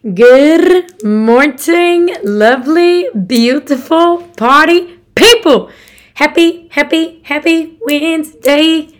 Good 0.00 1.02
morning, 1.02 2.14
lovely, 2.22 3.08
beautiful 3.26 4.22
party 4.36 4.96
people. 5.16 5.70
Happy, 6.14 6.68
happy, 6.70 7.20
happy 7.24 7.76
Wednesday. 7.80 8.90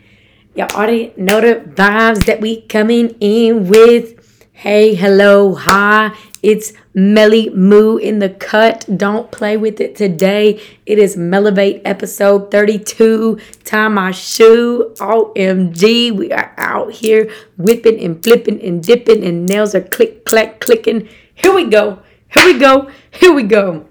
Y'all 0.57 0.67
already 0.75 1.13
know 1.17 1.41
the 1.41 1.63
vibes 1.71 2.25
that 2.25 2.41
we 2.41 2.63
coming 2.63 3.11
in 3.21 3.69
with. 3.69 4.45
Hey, 4.53 4.97
hello, 4.97 5.55
hi. 5.55 6.17
It's 6.43 6.73
Melly 6.95 7.51
Moo 7.51 7.97
in 7.97 8.21
the 8.21 8.29
cut. 8.29 8.87
Don't 8.97 9.31
play 9.31 9.57
with 9.57 9.81
it 9.81 9.97
today. 9.97 10.61
It 10.87 10.99
is 10.99 11.17
Melevate 11.17 11.83
episode 11.85 12.51
32. 12.51 13.39
Tie 13.65 13.89
my 13.89 14.13
shoe. 14.13 14.95
OMG. 14.99 16.13
We 16.13 16.33
are 16.33 16.55
out 16.57 16.93
here 16.93 17.31
whipping 17.57 18.01
and 18.01 18.23
flipping 18.23 18.63
and 18.63 18.83
dipping, 18.83 19.25
and 19.25 19.47
nails 19.47 19.75
are 19.75 19.81
click, 19.81 20.25
clack, 20.25 20.61
clicking. 20.61 21.09
Here 21.35 21.55
we 21.55 21.65
go. 21.65 22.01
Here 22.29 22.45
we 22.45 22.59
go. 22.59 22.91
Here 23.11 23.33
we 23.33 23.43
go. 23.43 23.87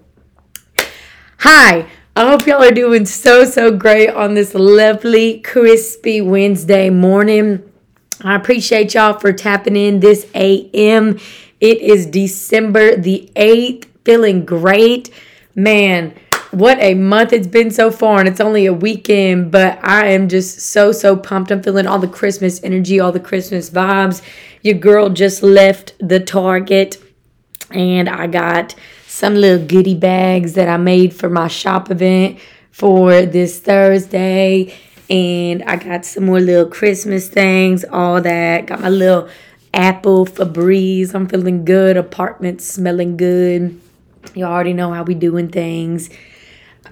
Hi. 1.40 1.88
I 2.16 2.32
hope 2.32 2.48
y'all 2.48 2.64
are 2.64 2.72
doing 2.72 3.06
so, 3.06 3.46
so 3.46 3.70
great 3.70 4.10
on 4.10 4.34
this 4.34 4.56
lovely, 4.56 5.40
crispy 5.42 6.20
Wednesday 6.20 6.90
morning. 6.90 7.62
I 8.22 8.34
appreciate 8.34 8.96
y'all 8.96 9.20
for 9.20 9.32
tapping 9.32 9.76
in 9.76 10.00
this 10.00 10.26
AM. 10.34 11.20
It 11.60 11.80
is 11.82 12.06
December 12.06 12.96
the 12.96 13.32
8th. 13.36 13.86
Feeling 14.06 14.46
great. 14.46 15.10
Man, 15.56 16.14
what 16.52 16.78
a 16.80 16.94
month 16.94 17.34
it's 17.34 17.48
been 17.48 17.72
so 17.72 17.92
far, 17.92 18.20
and 18.20 18.28
it's 18.30 18.40
only 18.40 18.66
a 18.66 18.74
weekend, 18.74 19.52
but 19.52 19.80
I 19.84 20.08
am 20.08 20.30
just 20.30 20.60
so, 20.60 20.92
so 20.92 21.18
pumped. 21.18 21.52
I'm 21.52 21.62
feeling 21.62 21.88
all 21.88 22.00
the 22.00 22.08
Christmas 22.08 22.64
energy, 22.64 23.00
all 23.00 23.12
the 23.12 23.20
Christmas 23.20 23.70
vibes. 23.70 24.22
Your 24.62 24.76
girl 24.76 25.10
just 25.10 25.44
left 25.44 25.94
the 26.00 26.20
Target, 26.20 27.04
and 27.72 28.08
I 28.08 28.28
got 28.28 28.76
some 29.08 29.36
little 29.36 29.66
goodie 29.66 29.96
bags 29.96 30.54
that 30.54 30.70
I 30.70 30.78
made 30.78 31.14
for 31.14 31.30
my 31.30 31.48
shop 31.48 31.92
event 31.92 32.40
for 32.72 33.26
this 33.26 33.60
Thursday 33.60 34.74
and 35.10 35.64
I 35.64 35.78
got 35.78 36.06
some 36.06 36.26
more 36.26 36.40
little 36.40 36.70
Christmas 36.70 37.30
things, 37.30 37.86
all 37.86 38.22
that. 38.22 38.66
Got 38.66 38.82
my 38.82 38.90
little 38.90 39.30
apple 39.74 40.26
Febreze. 40.26 41.14
I'm 41.14 41.28
feeling 41.28 41.66
good. 41.66 41.98
Apartment 41.98 42.62
smelling 42.62 43.18
good. 43.18 43.80
You 44.34 44.46
already 44.46 44.74
know 44.74 44.92
how 44.92 45.04
we 45.04 45.16
doing 45.16 45.50
things. 45.50 46.10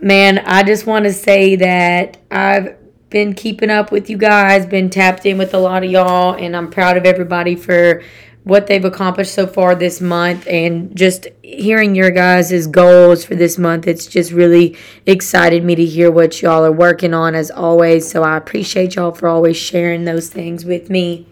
Man, 0.01 0.39
I 0.39 0.63
just 0.63 0.85
want 0.85 1.05
to 1.05 1.13
say 1.13 1.55
that 1.55 2.17
I've 2.31 2.75
been 3.09 3.33
keeping 3.33 3.69
up 3.69 3.91
with 3.91 4.09
you 4.09 4.17
guys, 4.17 4.65
been 4.65 4.89
tapped 4.89 5.25
in 5.25 5.37
with 5.37 5.53
a 5.53 5.57
lot 5.57 5.83
of 5.83 5.91
y'all, 5.91 6.35
and 6.35 6.55
I'm 6.55 6.69
proud 6.69 6.97
of 6.97 7.05
everybody 7.05 7.55
for 7.55 8.03
what 8.45 8.67
they've 8.67 8.85
accomplished 8.85 9.33
so 9.33 9.47
far 9.47 9.73
this 9.73 9.99
month 9.99 10.45
and 10.47 10.95
just 10.95 11.27
hearing 11.41 11.95
your 11.95 12.11
guys' 12.11 12.67
goals 12.67 13.25
for 13.25 13.33
this 13.33 13.57
month 13.57 13.87
it's 13.87 14.05
just 14.05 14.31
really 14.31 14.77
excited 15.07 15.63
me 15.63 15.73
to 15.73 15.83
hear 15.83 16.11
what 16.11 16.43
y'all 16.43 16.63
are 16.63 16.71
working 16.71 17.11
on 17.11 17.33
as 17.33 17.49
always 17.49 18.07
so 18.07 18.21
i 18.21 18.37
appreciate 18.37 18.93
y'all 18.95 19.11
for 19.11 19.27
always 19.27 19.57
sharing 19.57 20.05
those 20.05 20.29
things 20.29 20.63
with 20.63 20.91
me 20.91 21.25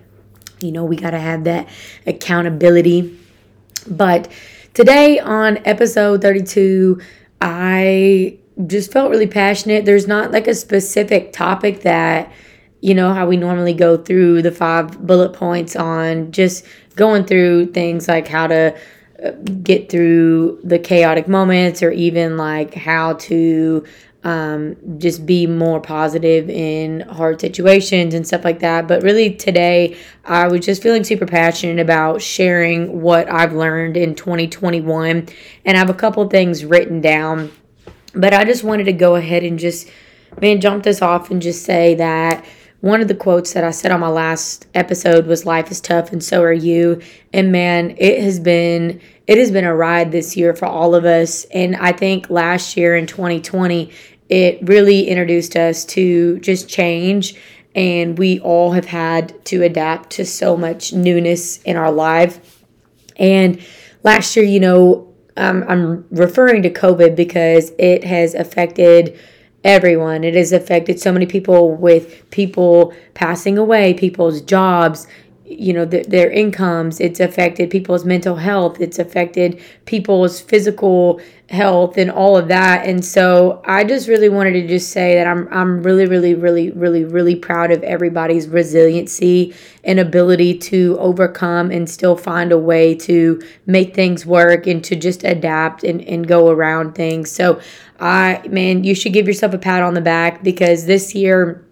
you 0.63 0.71
know 0.71 0.85
we 0.85 0.95
got 0.95 1.11
to 1.11 1.19
have 1.19 1.43
that 1.43 1.67
accountability. 2.07 3.19
But 3.87 4.31
today 4.73 5.19
on 5.19 5.59
episode 5.65 6.21
32 6.21 6.99
i 7.41 8.37
just 8.67 8.91
felt 8.91 9.09
really 9.09 9.27
passionate. 9.27 9.85
There's 9.85 10.07
not 10.07 10.31
like 10.31 10.47
a 10.47 10.53
specific 10.53 11.33
topic 11.33 11.81
that 11.81 12.31
you 12.81 12.93
know 12.93 13.13
how 13.13 13.25
we 13.25 13.37
normally 13.37 13.73
go 13.73 13.97
through 13.97 14.41
the 14.41 14.51
five 14.51 15.05
bullet 15.05 15.33
points 15.33 15.75
on 15.75 16.31
just 16.31 16.65
going 16.95 17.25
through 17.25 17.67
things 17.67 18.07
like 18.07 18.27
how 18.27 18.47
to 18.47 18.77
uh, 19.23 19.31
get 19.63 19.89
through 19.89 20.59
the 20.63 20.77
chaotic 20.77 21.27
moments 21.27 21.81
or 21.81 21.91
even 21.91 22.37
like 22.37 22.73
how 22.73 23.13
to 23.13 23.83
um, 24.23 24.77
just 24.99 25.25
be 25.25 25.45
more 25.47 25.81
positive 25.81 26.49
in 26.49 27.01
hard 27.01 27.41
situations 27.41 28.13
and 28.13 28.25
stuff 28.25 28.45
like 28.45 28.59
that. 28.59 28.87
But 28.87 29.03
really, 29.03 29.35
today, 29.35 29.97
I 30.23 30.47
was 30.47 30.65
just 30.65 30.81
feeling 30.81 31.03
super 31.03 31.25
passionate 31.25 31.79
about 31.79 32.21
sharing 32.21 33.01
what 33.01 33.29
I've 33.29 33.53
learned 33.53 33.97
in 33.97 34.15
2021. 34.15 35.27
And 35.65 35.77
I 35.77 35.79
have 35.79 35.89
a 35.89 35.93
couple 35.93 36.27
things 36.29 36.63
written 36.63 37.01
down, 37.01 37.51
but 38.15 38.33
I 38.33 38.45
just 38.45 38.63
wanted 38.63 38.85
to 38.85 38.93
go 38.93 39.15
ahead 39.15 39.43
and 39.43 39.59
just, 39.59 39.89
man, 40.41 40.61
jump 40.61 40.83
this 40.83 41.01
off 41.01 41.29
and 41.29 41.41
just 41.41 41.63
say 41.63 41.95
that 41.95 42.45
one 42.83 42.99
of 42.99 43.07
the 43.07 43.15
quotes 43.15 43.53
that 43.53 43.63
I 43.63 43.71
said 43.71 43.91
on 43.91 44.01
my 44.01 44.09
last 44.09 44.67
episode 44.73 45.25
was 45.25 45.45
life 45.45 45.71
is 45.71 45.79
tough 45.79 46.11
and 46.11 46.21
so 46.21 46.43
are 46.43 46.51
you. 46.51 47.01
And 47.31 47.49
man, 47.49 47.95
it 47.97 48.21
has 48.21 48.41
been 48.41 48.99
it 49.25 49.37
has 49.37 49.51
been 49.51 49.63
a 49.63 49.73
ride 49.73 50.11
this 50.11 50.35
year 50.35 50.53
for 50.53 50.65
all 50.65 50.93
of 50.93 51.05
us. 51.05 51.45
And 51.45 51.77
I 51.77 51.93
think 51.93 52.29
last 52.29 52.75
year 52.75 52.97
in 52.97 53.07
2020, 53.07 53.89
it 54.29 54.59
really 54.67 55.07
introduced 55.07 55.55
us 55.55 55.85
to 55.85 56.39
just 56.39 56.69
change 56.69 57.35
and 57.75 58.17
we 58.17 58.39
all 58.39 58.71
have 58.71 58.85
had 58.85 59.43
to 59.45 59.63
adapt 59.63 60.11
to 60.11 60.25
so 60.25 60.55
much 60.55 60.93
newness 60.93 61.61
in 61.63 61.75
our 61.75 61.91
life. 61.91 62.63
And 63.17 63.61
last 64.03 64.35
year, 64.35 64.45
you 64.45 64.59
know, 64.59 65.13
um, 65.37 65.65
I'm 65.67 66.05
referring 66.11 66.61
to 66.63 66.69
COVID 66.69 67.15
because 67.15 67.71
it 67.79 68.03
has 68.03 68.35
affected 68.35 69.19
everyone. 69.63 70.23
It 70.23 70.35
has 70.35 70.51
affected 70.51 70.99
so 70.99 71.11
many 71.11 71.25
people 71.25 71.75
with 71.75 72.29
people 72.29 72.93
passing 73.15 73.57
away, 73.57 73.93
people's 73.93 74.41
jobs, 74.41 75.07
you 75.45 75.73
know, 75.73 75.85
th- 75.85 76.07
their 76.07 76.31
incomes. 76.31 76.99
It's 76.99 77.19
affected 77.19 77.69
people's 77.69 78.05
mental 78.05 78.35
health. 78.35 78.79
It's 78.79 78.97
affected 78.97 79.61
people's 79.85 80.39
physical 80.39 81.19
health 81.49 81.97
and 81.97 82.09
all 82.09 82.37
of 82.37 82.47
that. 82.47 82.87
And 82.87 83.03
so 83.03 83.61
I 83.65 83.83
just 83.83 84.07
really 84.07 84.29
wanted 84.29 84.53
to 84.53 84.67
just 84.67 84.91
say 84.91 85.15
that 85.15 85.27
I'm 85.27 85.47
I'm 85.51 85.83
really 85.83 86.05
really 86.05 86.33
really 86.33 86.71
really 86.71 87.03
really 87.03 87.35
proud 87.35 87.71
of 87.71 87.83
everybody's 87.83 88.47
resiliency 88.47 89.53
and 89.83 89.99
ability 89.99 90.57
to 90.59 90.97
overcome 90.99 91.71
and 91.71 91.89
still 91.89 92.15
find 92.15 92.51
a 92.51 92.57
way 92.57 92.95
to 92.95 93.41
make 93.65 93.93
things 93.93 94.25
work 94.25 94.65
and 94.65 94.83
to 94.85 94.95
just 94.95 95.23
adapt 95.23 95.83
and, 95.83 96.01
and 96.01 96.27
go 96.27 96.49
around 96.49 96.95
things. 96.95 97.29
So 97.29 97.59
I 97.99 98.41
man, 98.49 98.83
you 98.83 98.95
should 98.95 99.13
give 99.13 99.27
yourself 99.27 99.53
a 99.53 99.59
pat 99.59 99.83
on 99.83 99.93
the 99.93 100.01
back 100.01 100.41
because 100.43 100.85
this 100.85 101.13
year 101.13 101.63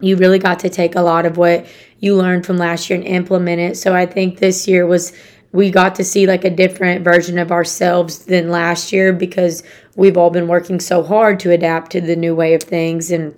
you 0.00 0.16
really 0.16 0.38
got 0.38 0.60
to 0.60 0.68
take 0.68 0.94
a 0.94 1.00
lot 1.00 1.26
of 1.26 1.36
what 1.36 1.66
you 1.98 2.14
learned 2.14 2.46
from 2.46 2.56
last 2.56 2.88
year 2.88 2.98
and 2.98 3.06
implement 3.06 3.60
it. 3.60 3.76
So 3.76 3.94
I 3.94 4.06
think 4.06 4.38
this 4.38 4.68
year 4.68 4.86
was 4.86 5.12
we 5.52 5.70
got 5.70 5.94
to 5.94 6.04
see 6.04 6.26
like 6.26 6.44
a 6.44 6.50
different 6.50 7.02
version 7.02 7.38
of 7.38 7.50
ourselves 7.50 8.26
than 8.26 8.50
last 8.50 8.92
year 8.92 9.12
because 9.12 9.62
we've 9.96 10.16
all 10.16 10.30
been 10.30 10.46
working 10.48 10.78
so 10.78 11.02
hard 11.02 11.40
to 11.40 11.50
adapt 11.50 11.92
to 11.92 12.00
the 12.00 12.16
new 12.16 12.34
way 12.34 12.54
of 12.54 12.62
things 12.62 13.10
and 13.10 13.34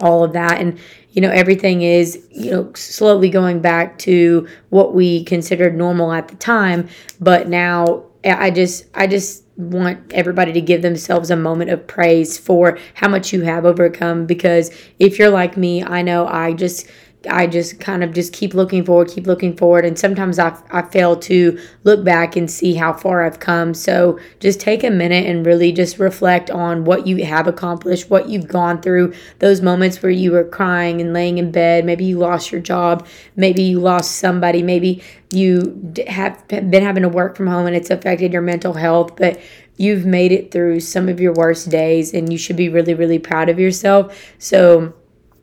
all 0.00 0.24
of 0.24 0.32
that 0.32 0.58
and 0.60 0.78
you 1.10 1.20
know 1.20 1.30
everything 1.30 1.82
is 1.82 2.26
you 2.30 2.50
know 2.50 2.72
slowly 2.74 3.28
going 3.28 3.60
back 3.60 3.98
to 3.98 4.48
what 4.70 4.94
we 4.94 5.24
considered 5.24 5.76
normal 5.76 6.10
at 6.10 6.28
the 6.28 6.36
time 6.36 6.88
but 7.20 7.48
now 7.48 8.02
i 8.24 8.50
just 8.50 8.86
i 8.94 9.06
just 9.06 9.44
want 9.60 10.12
everybody 10.12 10.52
to 10.52 10.60
give 10.60 10.82
themselves 10.82 11.30
a 11.30 11.36
moment 11.36 11.70
of 11.70 11.86
praise 11.86 12.38
for 12.38 12.78
how 12.94 13.08
much 13.08 13.32
you 13.32 13.42
have 13.42 13.64
overcome 13.64 14.26
because 14.26 14.70
if 14.98 15.18
you're 15.18 15.30
like 15.30 15.56
me, 15.56 15.84
I 15.84 16.02
know 16.02 16.26
I 16.26 16.54
just 16.54 16.88
I 17.28 17.46
just 17.46 17.80
kind 17.80 18.02
of 18.02 18.14
just 18.14 18.32
keep 18.32 18.54
looking 18.54 18.82
forward, 18.84 19.08
keep 19.08 19.26
looking 19.26 19.54
forward. 19.54 19.84
And 19.84 19.98
sometimes 19.98 20.38
I, 20.38 20.58
I 20.70 20.82
fail 20.82 21.16
to 21.16 21.58
look 21.84 22.02
back 22.02 22.34
and 22.34 22.50
see 22.50 22.74
how 22.74 22.94
far 22.94 23.24
I've 23.26 23.40
come. 23.40 23.74
So 23.74 24.18
just 24.38 24.58
take 24.58 24.82
a 24.82 24.90
minute 24.90 25.26
and 25.26 25.44
really 25.44 25.70
just 25.70 25.98
reflect 25.98 26.50
on 26.50 26.84
what 26.84 27.06
you 27.06 27.22
have 27.24 27.46
accomplished, 27.46 28.08
what 28.08 28.30
you've 28.30 28.48
gone 28.48 28.80
through, 28.80 29.12
those 29.38 29.60
moments 29.60 30.02
where 30.02 30.12
you 30.12 30.32
were 30.32 30.44
crying 30.44 31.00
and 31.02 31.12
laying 31.12 31.36
in 31.36 31.50
bed. 31.50 31.84
Maybe 31.84 32.06
you 32.06 32.18
lost 32.18 32.50
your 32.50 32.62
job. 32.62 33.06
Maybe 33.36 33.62
you 33.62 33.80
lost 33.80 34.12
somebody. 34.12 34.62
Maybe 34.62 35.02
you 35.30 35.92
have 36.06 36.48
been 36.48 36.82
having 36.82 37.02
to 37.02 37.08
work 37.08 37.36
from 37.36 37.48
home 37.48 37.66
and 37.66 37.76
it's 37.76 37.90
affected 37.90 38.32
your 38.32 38.42
mental 38.42 38.72
health. 38.72 39.16
But 39.16 39.38
you've 39.76 40.06
made 40.06 40.32
it 40.32 40.52
through 40.52 40.80
some 40.80 41.08
of 41.08 41.20
your 41.20 41.34
worst 41.34 41.68
days 41.68 42.14
and 42.14 42.32
you 42.32 42.38
should 42.38 42.56
be 42.56 42.70
really, 42.70 42.94
really 42.94 43.18
proud 43.18 43.50
of 43.50 43.58
yourself. 43.58 44.34
So 44.38 44.94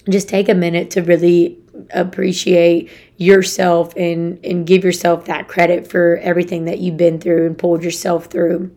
just 0.09 0.29
take 0.29 0.49
a 0.49 0.53
minute 0.53 0.89
to 0.91 1.01
really 1.01 1.57
appreciate 1.91 2.91
yourself 3.17 3.93
and 3.95 4.43
and 4.45 4.65
give 4.67 4.83
yourself 4.83 5.25
that 5.25 5.47
credit 5.47 5.87
for 5.87 6.17
everything 6.17 6.65
that 6.65 6.79
you've 6.79 6.97
been 6.97 7.19
through 7.19 7.45
and 7.45 7.57
pulled 7.57 7.83
yourself 7.83 8.25
through 8.25 8.75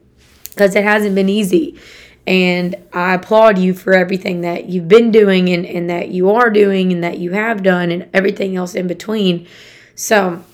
because 0.51 0.75
it 0.75 0.85
hasn't 0.85 1.15
been 1.15 1.29
easy 1.29 1.79
and 2.27 2.77
I 2.93 3.15
applaud 3.15 3.59
you 3.59 3.75
for 3.75 3.93
everything 3.95 4.43
that 4.43 4.67
you've 4.67 4.89
been 4.89 5.11
doing 5.11 5.49
and, 5.49 5.67
and 5.67 5.91
that 5.91 6.09
you 6.09 6.31
are 6.31 6.51
doing 6.51 6.93
and 6.93 7.03
that 7.03 7.19
you 7.19 7.33
have 7.33 7.63
done 7.63 7.91
and 7.91 8.09
everything 8.13 8.57
else 8.57 8.75
in 8.75 8.87
between. 8.87 9.47
So 9.95 10.45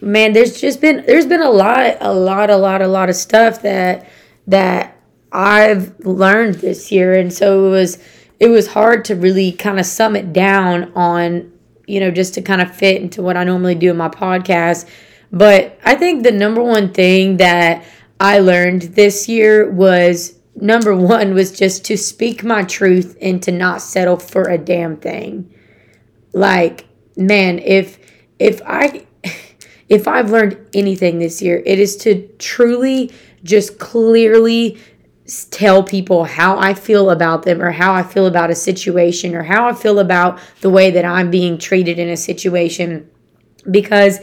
man, 0.00 0.32
there's 0.32 0.60
just 0.60 0.80
been 0.80 1.04
there's 1.06 1.26
been 1.26 1.42
a 1.42 1.50
lot, 1.50 1.96
a 2.00 2.12
lot, 2.12 2.50
a 2.50 2.56
lot, 2.56 2.82
a 2.82 2.88
lot 2.88 3.08
of 3.08 3.16
stuff 3.16 3.62
that 3.62 4.08
that 4.46 4.96
I've 5.32 5.98
learned 6.00 6.56
this 6.56 6.90
year. 6.90 7.14
And 7.14 7.32
so 7.32 7.66
it 7.66 7.70
was 7.70 7.98
it 8.38 8.48
was 8.48 8.68
hard 8.68 9.04
to 9.06 9.14
really 9.14 9.52
kind 9.52 9.78
of 9.78 9.86
sum 9.86 10.16
it 10.16 10.32
down 10.32 10.92
on 10.94 11.52
you 11.86 12.00
know, 12.00 12.10
just 12.10 12.34
to 12.34 12.42
kind 12.42 12.60
of 12.60 12.74
fit 12.74 13.00
into 13.00 13.22
what 13.22 13.36
I 13.36 13.44
normally 13.44 13.74
do 13.74 13.90
in 13.90 13.96
my 13.96 14.08
podcast. 14.08 14.88
But 15.32 15.78
I 15.84 15.94
think 15.94 16.22
the 16.22 16.32
number 16.32 16.62
one 16.62 16.92
thing 16.92 17.38
that 17.38 17.84
I 18.20 18.38
learned 18.38 18.82
this 18.82 19.28
year 19.28 19.70
was 19.70 20.38
number 20.54 20.94
one 20.96 21.34
was 21.34 21.56
just 21.56 21.84
to 21.86 21.96
speak 21.96 22.42
my 22.42 22.62
truth 22.64 23.16
and 23.20 23.42
to 23.42 23.52
not 23.52 23.82
settle 23.82 24.16
for 24.16 24.44
a 24.44 24.58
damn 24.58 24.96
thing. 24.96 25.52
Like, 26.32 26.86
man, 27.16 27.58
if 27.58 27.98
if 28.38 28.60
I 28.66 29.06
if 29.88 30.08
I've 30.08 30.30
learned 30.30 30.58
anything 30.74 31.18
this 31.18 31.42
year, 31.42 31.62
it 31.64 31.78
is 31.78 31.96
to 31.98 32.26
truly 32.38 33.12
just 33.42 33.78
clearly 33.78 34.78
tell 35.50 35.82
people 35.82 36.24
how 36.24 36.56
I 36.58 36.74
feel 36.74 37.10
about 37.10 37.42
them 37.42 37.60
or 37.60 37.70
how 37.70 37.92
I 37.92 38.02
feel 38.02 38.26
about 38.26 38.50
a 38.50 38.54
situation 38.54 39.34
or 39.34 39.42
how 39.42 39.68
I 39.68 39.72
feel 39.72 39.98
about 39.98 40.40
the 40.60 40.70
way 40.70 40.90
that 40.92 41.04
I'm 41.04 41.30
being 41.30 41.58
treated 41.58 41.98
in 41.98 42.08
a 42.08 42.16
situation 42.16 43.10
because 43.70 44.20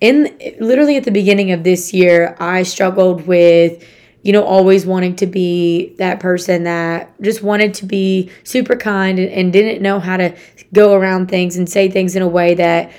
in 0.00 0.36
literally 0.58 0.96
at 0.96 1.04
the 1.04 1.10
beginning 1.10 1.52
of 1.52 1.62
this 1.62 1.92
year 1.92 2.36
I 2.40 2.62
struggled 2.62 3.26
with 3.26 3.84
you 4.22 4.32
know 4.32 4.44
always 4.44 4.86
wanting 4.86 5.14
to 5.16 5.26
be 5.26 5.94
that 5.98 6.20
person 6.20 6.64
that 6.64 7.12
just 7.20 7.42
wanted 7.42 7.74
to 7.74 7.86
be 7.86 8.30
super 8.44 8.76
kind 8.76 9.18
and, 9.18 9.30
and 9.30 9.52
didn't 9.52 9.82
know 9.82 10.00
how 10.00 10.16
to 10.16 10.34
go 10.72 10.94
around 10.94 11.28
things 11.28 11.56
and 11.56 11.68
say 11.68 11.90
things 11.90 12.16
in 12.16 12.22
a 12.22 12.28
way 12.28 12.54
that 12.54 12.90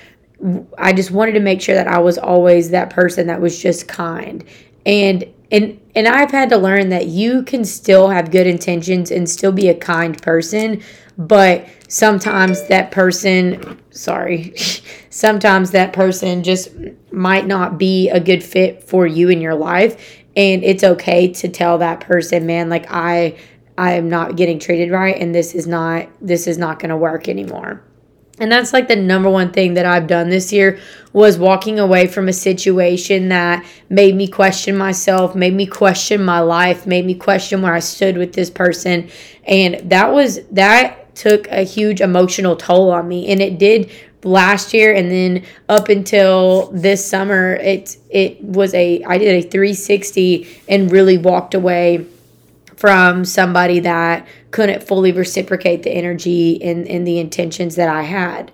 I 0.78 0.94
just 0.94 1.12
wanted 1.12 1.34
to 1.34 1.40
make 1.40 1.62
sure 1.62 1.76
that 1.76 1.88
I 1.88 2.00
was 2.00 2.18
always 2.18 2.70
that 2.70 2.90
person 2.92 3.28
that 3.28 3.42
was 3.42 3.60
just 3.60 3.88
kind. 3.88 4.44
And 4.86 5.26
and 5.52 5.80
and 5.96 6.08
I've 6.08 6.32
had 6.32 6.50
to 6.50 6.58
learn 6.58 6.90
that 6.90 7.08
you 7.08 7.44
can 7.44 7.66
still 7.66 8.10
have 8.10 8.32
good 8.32 8.48
intentions 8.48 9.12
and 9.12 9.30
still 9.30 9.52
be 9.52 9.70
a 9.70 9.74
kind 9.74 10.22
person, 10.22 10.82
but 11.18 11.66
sometimes 11.88 12.68
that 12.68 12.92
person, 12.92 13.80
sorry, 13.92 14.54
sometimes 15.10 15.72
that 15.72 15.94
person 15.94 16.44
just 16.44 16.70
might 17.12 17.48
not 17.48 17.78
be 17.78 18.10
a 18.10 18.20
good 18.20 18.44
fit 18.44 18.84
for 18.84 19.08
you 19.08 19.30
in 19.30 19.42
your 19.42 19.56
life, 19.56 20.24
and 20.36 20.64
it's 20.64 20.84
okay 20.84 21.32
to 21.34 21.48
tell 21.48 21.78
that 21.78 22.02
person, 22.02 22.46
man, 22.46 22.70
like 22.70 22.86
I 22.90 23.38
I 23.78 23.94
am 23.94 24.10
not 24.10 24.36
getting 24.36 24.60
treated 24.60 24.92
right 24.92 25.16
and 25.16 25.36
this 25.36 25.54
is 25.54 25.68
not 25.68 26.08
this 26.20 26.48
is 26.48 26.58
not 26.58 26.80
going 26.80 26.90
to 26.90 26.98
work 26.98 27.30
anymore. 27.30 27.84
And 28.40 28.52
that's 28.52 28.72
like 28.72 28.88
the 28.88 28.96
number 28.96 29.30
one 29.30 29.52
thing 29.52 29.74
that 29.76 29.86
I've 29.86 30.08
done 30.08 30.30
this 30.30 30.54
year 30.54 30.80
was 31.12 31.40
walking 31.40 31.80
away 31.80 32.06
from 32.06 32.28
a 32.28 32.34
situation 32.34 33.30
that 33.30 33.66
made 33.90 34.16
me 34.16 34.28
question 34.28 34.78
myself, 34.78 35.36
made 35.36 35.56
me 35.56 35.66
question 35.66 36.24
my 36.24 36.40
life, 36.40 36.86
made 36.86 37.06
me 37.06 37.16
question 37.16 37.64
where 37.64 37.74
I 37.74 37.80
stood 37.80 38.18
with 38.18 38.34
this 38.34 38.52
person. 38.52 39.10
And 39.46 39.90
that 39.90 40.14
was 40.14 40.46
that 40.52 41.16
took 41.16 41.48
a 41.48 41.64
huge 41.64 42.00
emotional 42.00 42.56
toll 42.56 42.92
on 42.92 43.08
me 43.08 43.28
and 43.30 43.42
it 43.42 43.58
did 43.58 43.90
last 44.24 44.72
year 44.72 44.94
and 44.94 45.10
then 45.10 45.44
up 45.68 45.90
until 45.90 46.70
this 46.72 47.04
summer 47.04 47.54
it 47.56 47.98
it 48.12 48.40
was 48.44 48.72
a 48.76 49.04
I 49.04 49.18
did 49.18 49.44
a 49.44 49.50
360 49.50 50.62
and 50.70 50.92
really 50.92 51.18
walked 51.18 51.56
away 51.56 52.06
from 52.76 53.26
somebody 53.26 53.80
that 53.80 54.28
couldn't 54.52 54.84
fully 54.84 55.12
reciprocate 55.12 55.84
the 55.84 55.92
energy 55.92 56.62
and, 56.64 56.88
and 56.88 57.06
the 57.06 57.20
intentions 57.20 57.76
that 57.76 57.90
I 57.90 58.04
had. 58.04 58.52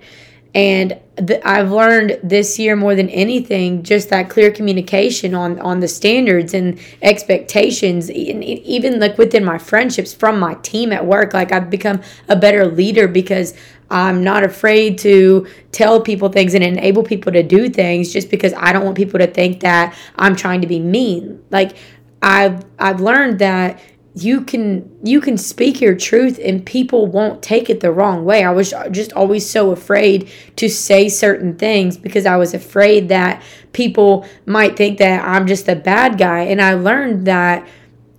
And 0.55 0.99
the, 1.15 1.47
I've 1.47 1.71
learned 1.71 2.19
this 2.23 2.59
year 2.59 2.75
more 2.75 2.93
than 2.93 3.09
anything 3.09 3.81
just 3.81 4.09
that 4.09 4.29
clear 4.29 4.51
communication 4.51 5.33
on 5.33 5.59
on 5.59 5.79
the 5.79 5.87
standards 5.87 6.53
and 6.53 6.79
expectations, 7.01 8.11
even 8.11 8.99
like 8.99 9.17
within 9.17 9.43
my 9.43 9.57
friendships 9.57 10.13
from 10.13 10.39
my 10.39 10.53
team 10.55 10.91
at 10.91 11.05
work. 11.05 11.33
Like 11.33 11.51
I've 11.51 11.71
become 11.71 12.01
a 12.29 12.35
better 12.35 12.65
leader 12.65 13.07
because 13.07 13.55
I'm 13.89 14.23
not 14.23 14.43
afraid 14.43 14.99
to 14.99 15.47
tell 15.71 16.01
people 16.01 16.29
things 16.29 16.53
and 16.53 16.63
enable 16.63 17.03
people 17.03 17.31
to 17.31 17.43
do 17.43 17.69
things 17.69 18.13
just 18.13 18.29
because 18.29 18.53
I 18.53 18.73
don't 18.73 18.85
want 18.85 18.97
people 18.97 19.19
to 19.19 19.27
think 19.27 19.59
that 19.61 19.95
I'm 20.17 20.35
trying 20.35 20.61
to 20.61 20.67
be 20.67 20.79
mean. 20.79 21.43
Like 21.49 21.77
I've 22.21 22.63
I've 22.79 23.01
learned 23.01 23.39
that 23.39 23.79
you 24.15 24.41
can 24.41 24.89
you 25.03 25.19
can 25.19 25.37
speak 25.37 25.81
your 25.81 25.95
truth 25.95 26.39
and 26.43 26.63
people 26.65 27.07
won't 27.07 27.41
take 27.41 27.69
it 27.69 27.79
the 27.79 27.91
wrong 27.91 28.23
way. 28.25 28.43
I 28.43 28.51
was 28.51 28.73
just 28.91 29.11
always 29.13 29.49
so 29.49 29.71
afraid 29.71 30.29
to 30.57 30.69
say 30.69 31.09
certain 31.09 31.55
things 31.55 31.97
because 31.97 32.25
I 32.27 32.37
was 32.37 32.53
afraid 32.53 33.09
that 33.09 33.41
people 33.71 34.27
might 34.45 34.77
think 34.77 34.99
that 34.99 35.27
I'm 35.27 35.47
just 35.47 35.67
a 35.67 35.75
bad 35.75 36.19
guy 36.19 36.41
and 36.41 36.61
I 36.61 36.75
learned 36.75 37.25
that 37.25 37.67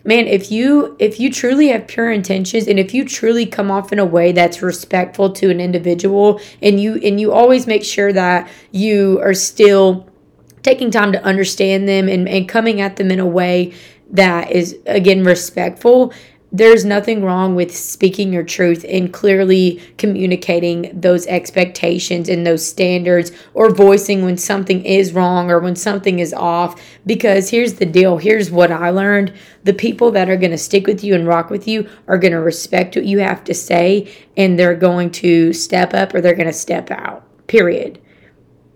man 0.04 0.26
if 0.26 0.50
you 0.50 0.96
if 0.98 1.20
you 1.20 1.32
truly 1.32 1.68
have 1.68 1.86
pure 1.86 2.10
intentions 2.10 2.66
and 2.66 2.80
if 2.80 2.92
you 2.92 3.04
truly 3.04 3.46
come 3.46 3.70
off 3.70 3.92
in 3.92 4.00
a 4.00 4.04
way 4.04 4.32
that's 4.32 4.62
respectful 4.62 5.30
to 5.30 5.48
an 5.48 5.60
individual 5.60 6.40
and 6.60 6.80
you 6.80 6.96
and 6.96 7.20
you 7.20 7.32
always 7.32 7.68
make 7.68 7.84
sure 7.84 8.12
that 8.12 8.50
you 8.72 9.20
are 9.20 9.34
still 9.34 10.08
taking 10.64 10.90
time 10.90 11.12
to 11.12 11.22
understand 11.22 11.86
them 11.86 12.08
and, 12.08 12.28
and 12.28 12.48
coming 12.48 12.80
at 12.80 12.96
them 12.96 13.10
in 13.10 13.20
a 13.20 13.26
way 13.26 13.72
that 14.10 14.50
is 14.50 14.78
again 14.86 15.24
respectful. 15.24 16.12
There's 16.52 16.84
nothing 16.84 17.24
wrong 17.24 17.56
with 17.56 17.76
speaking 17.76 18.32
your 18.32 18.44
truth 18.44 18.84
and 18.88 19.12
clearly 19.12 19.82
communicating 19.98 21.00
those 21.00 21.26
expectations 21.26 22.28
and 22.28 22.46
those 22.46 22.64
standards 22.64 23.32
or 23.54 23.74
voicing 23.74 24.24
when 24.24 24.36
something 24.36 24.84
is 24.84 25.12
wrong 25.12 25.50
or 25.50 25.58
when 25.58 25.74
something 25.74 26.20
is 26.20 26.32
off. 26.32 26.80
Because 27.04 27.50
here's 27.50 27.74
the 27.74 27.86
deal. 27.86 28.18
Here's 28.18 28.52
what 28.52 28.70
I 28.70 28.90
learned. 28.90 29.32
The 29.64 29.74
people 29.74 30.12
that 30.12 30.30
are 30.30 30.36
going 30.36 30.52
to 30.52 30.58
stick 30.58 30.86
with 30.86 31.02
you 31.02 31.16
and 31.16 31.26
rock 31.26 31.50
with 31.50 31.66
you 31.66 31.88
are 32.06 32.18
going 32.18 32.32
to 32.32 32.40
respect 32.40 32.94
what 32.94 33.04
you 33.04 33.18
have 33.18 33.42
to 33.44 33.54
say 33.54 34.14
and 34.36 34.56
they're 34.56 34.76
going 34.76 35.10
to 35.10 35.52
step 35.52 35.92
up 35.92 36.14
or 36.14 36.20
they're 36.20 36.36
going 36.36 36.46
to 36.46 36.52
step 36.52 36.88
out, 36.92 37.24
period 37.48 38.00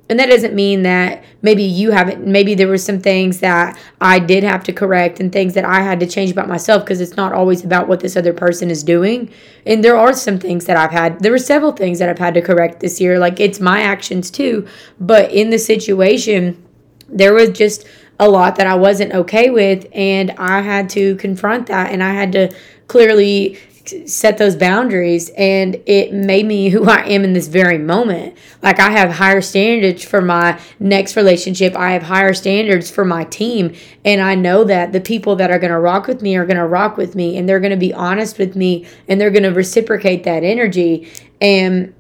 and 0.09 0.19
that 0.19 0.27
doesn't 0.27 0.55
mean 0.55 0.83
that 0.83 1.23
maybe 1.43 1.63
you 1.63 1.91
haven't 1.91 2.27
maybe 2.27 2.55
there 2.55 2.69
were 2.69 2.79
some 2.79 2.99
things 2.99 3.41
that 3.41 3.79
i 4.01 4.19
did 4.19 4.43
have 4.43 4.63
to 4.63 4.73
correct 4.73 5.21
and 5.21 5.33
things 5.33 5.55
that 5.55 5.65
i 5.65 5.81
had 5.81 6.01
to 6.01 6.07
change 6.07 6.31
about 6.31 6.49
myself 6.49 6.85
because 6.85 7.01
it's 7.01 7.17
not 7.17 7.33
always 7.33 7.65
about 7.65 7.89
what 7.89 8.01
this 8.01 8.17
other 8.17 8.33
person 8.33 8.71
is 8.71 8.83
doing. 8.83 9.31
And 9.67 9.85
there 9.85 9.97
are 9.97 10.13
some 10.13 10.39
things 10.39 10.65
that 10.67 10.77
i've 10.77 10.91
had 10.91 11.21
there 11.21 11.33
were 11.33 11.39
several 11.39 11.73
things 11.73 11.99
that 11.99 12.09
i've 12.09 12.19
had 12.19 12.35
to 12.35 12.43
correct 12.43 12.81
this 12.81 13.01
year 13.01 13.19
like 13.19 13.41
it's 13.41 13.61
my 13.61 13.83
actions 13.83 14.31
too. 14.31 14.67
But 14.99 15.31
in 15.33 15.51
the 15.51 15.59
situation 15.59 16.65
there 17.09 17.35
was 17.35 17.51
just 17.51 17.87
a 18.21 18.29
lot 18.29 18.57
that 18.57 18.67
i 18.67 18.75
wasn't 18.75 19.13
okay 19.15 19.49
with 19.51 19.87
and 19.93 20.33
i 20.33 20.61
had 20.61 20.91
to 20.91 21.15
confront 21.17 21.67
that 21.69 21.93
and 21.93 22.03
i 22.03 22.13
had 22.13 22.33
to 22.33 22.51
clearly 22.89 23.59
set 24.07 24.39
those 24.39 24.57
boundaries 24.57 25.31
and 25.31 25.81
it 25.87 26.13
made 26.13 26.47
me 26.47 26.69
who 26.69 26.85
I 26.85 27.03
am 27.07 27.25
in 27.25 27.33
this 27.33 27.49
very 27.49 27.79
moment. 27.79 28.37
Like 28.63 28.79
I 28.81 28.91
have 28.91 29.11
higher 29.11 29.41
standards 29.41 30.05
for 30.05 30.21
my 30.21 30.61
next 30.79 31.17
relationship. 31.17 31.77
I 31.77 31.93
have 31.93 32.03
higher 32.03 32.35
standards 32.35 32.91
for 32.91 33.05
my 33.05 33.25
team 33.25 33.75
and 34.05 34.21
I 34.21 34.35
know 34.35 34.65
that 34.65 34.93
the 34.93 35.01
people 35.01 35.37
that 35.37 35.51
are 35.51 35.59
going 35.59 35.73
to 35.73 35.79
rock 35.79 36.07
with 36.07 36.23
me 36.23 36.37
are 36.37 36.47
going 36.47 36.57
to 36.57 36.67
rock 36.67 36.97
with 36.97 37.15
me 37.15 37.37
and 37.37 37.49
they're 37.49 37.61
going 37.61 37.71
to 37.71 37.77
be 37.77 37.93
honest 37.93 38.39
with 38.39 38.57
me 38.57 38.87
and 39.09 39.21
they're 39.21 39.31
going 39.31 39.43
to 39.43 39.53
reciprocate 39.53 40.25
that 40.25 40.45
energy 40.45 41.09
and 41.41 41.95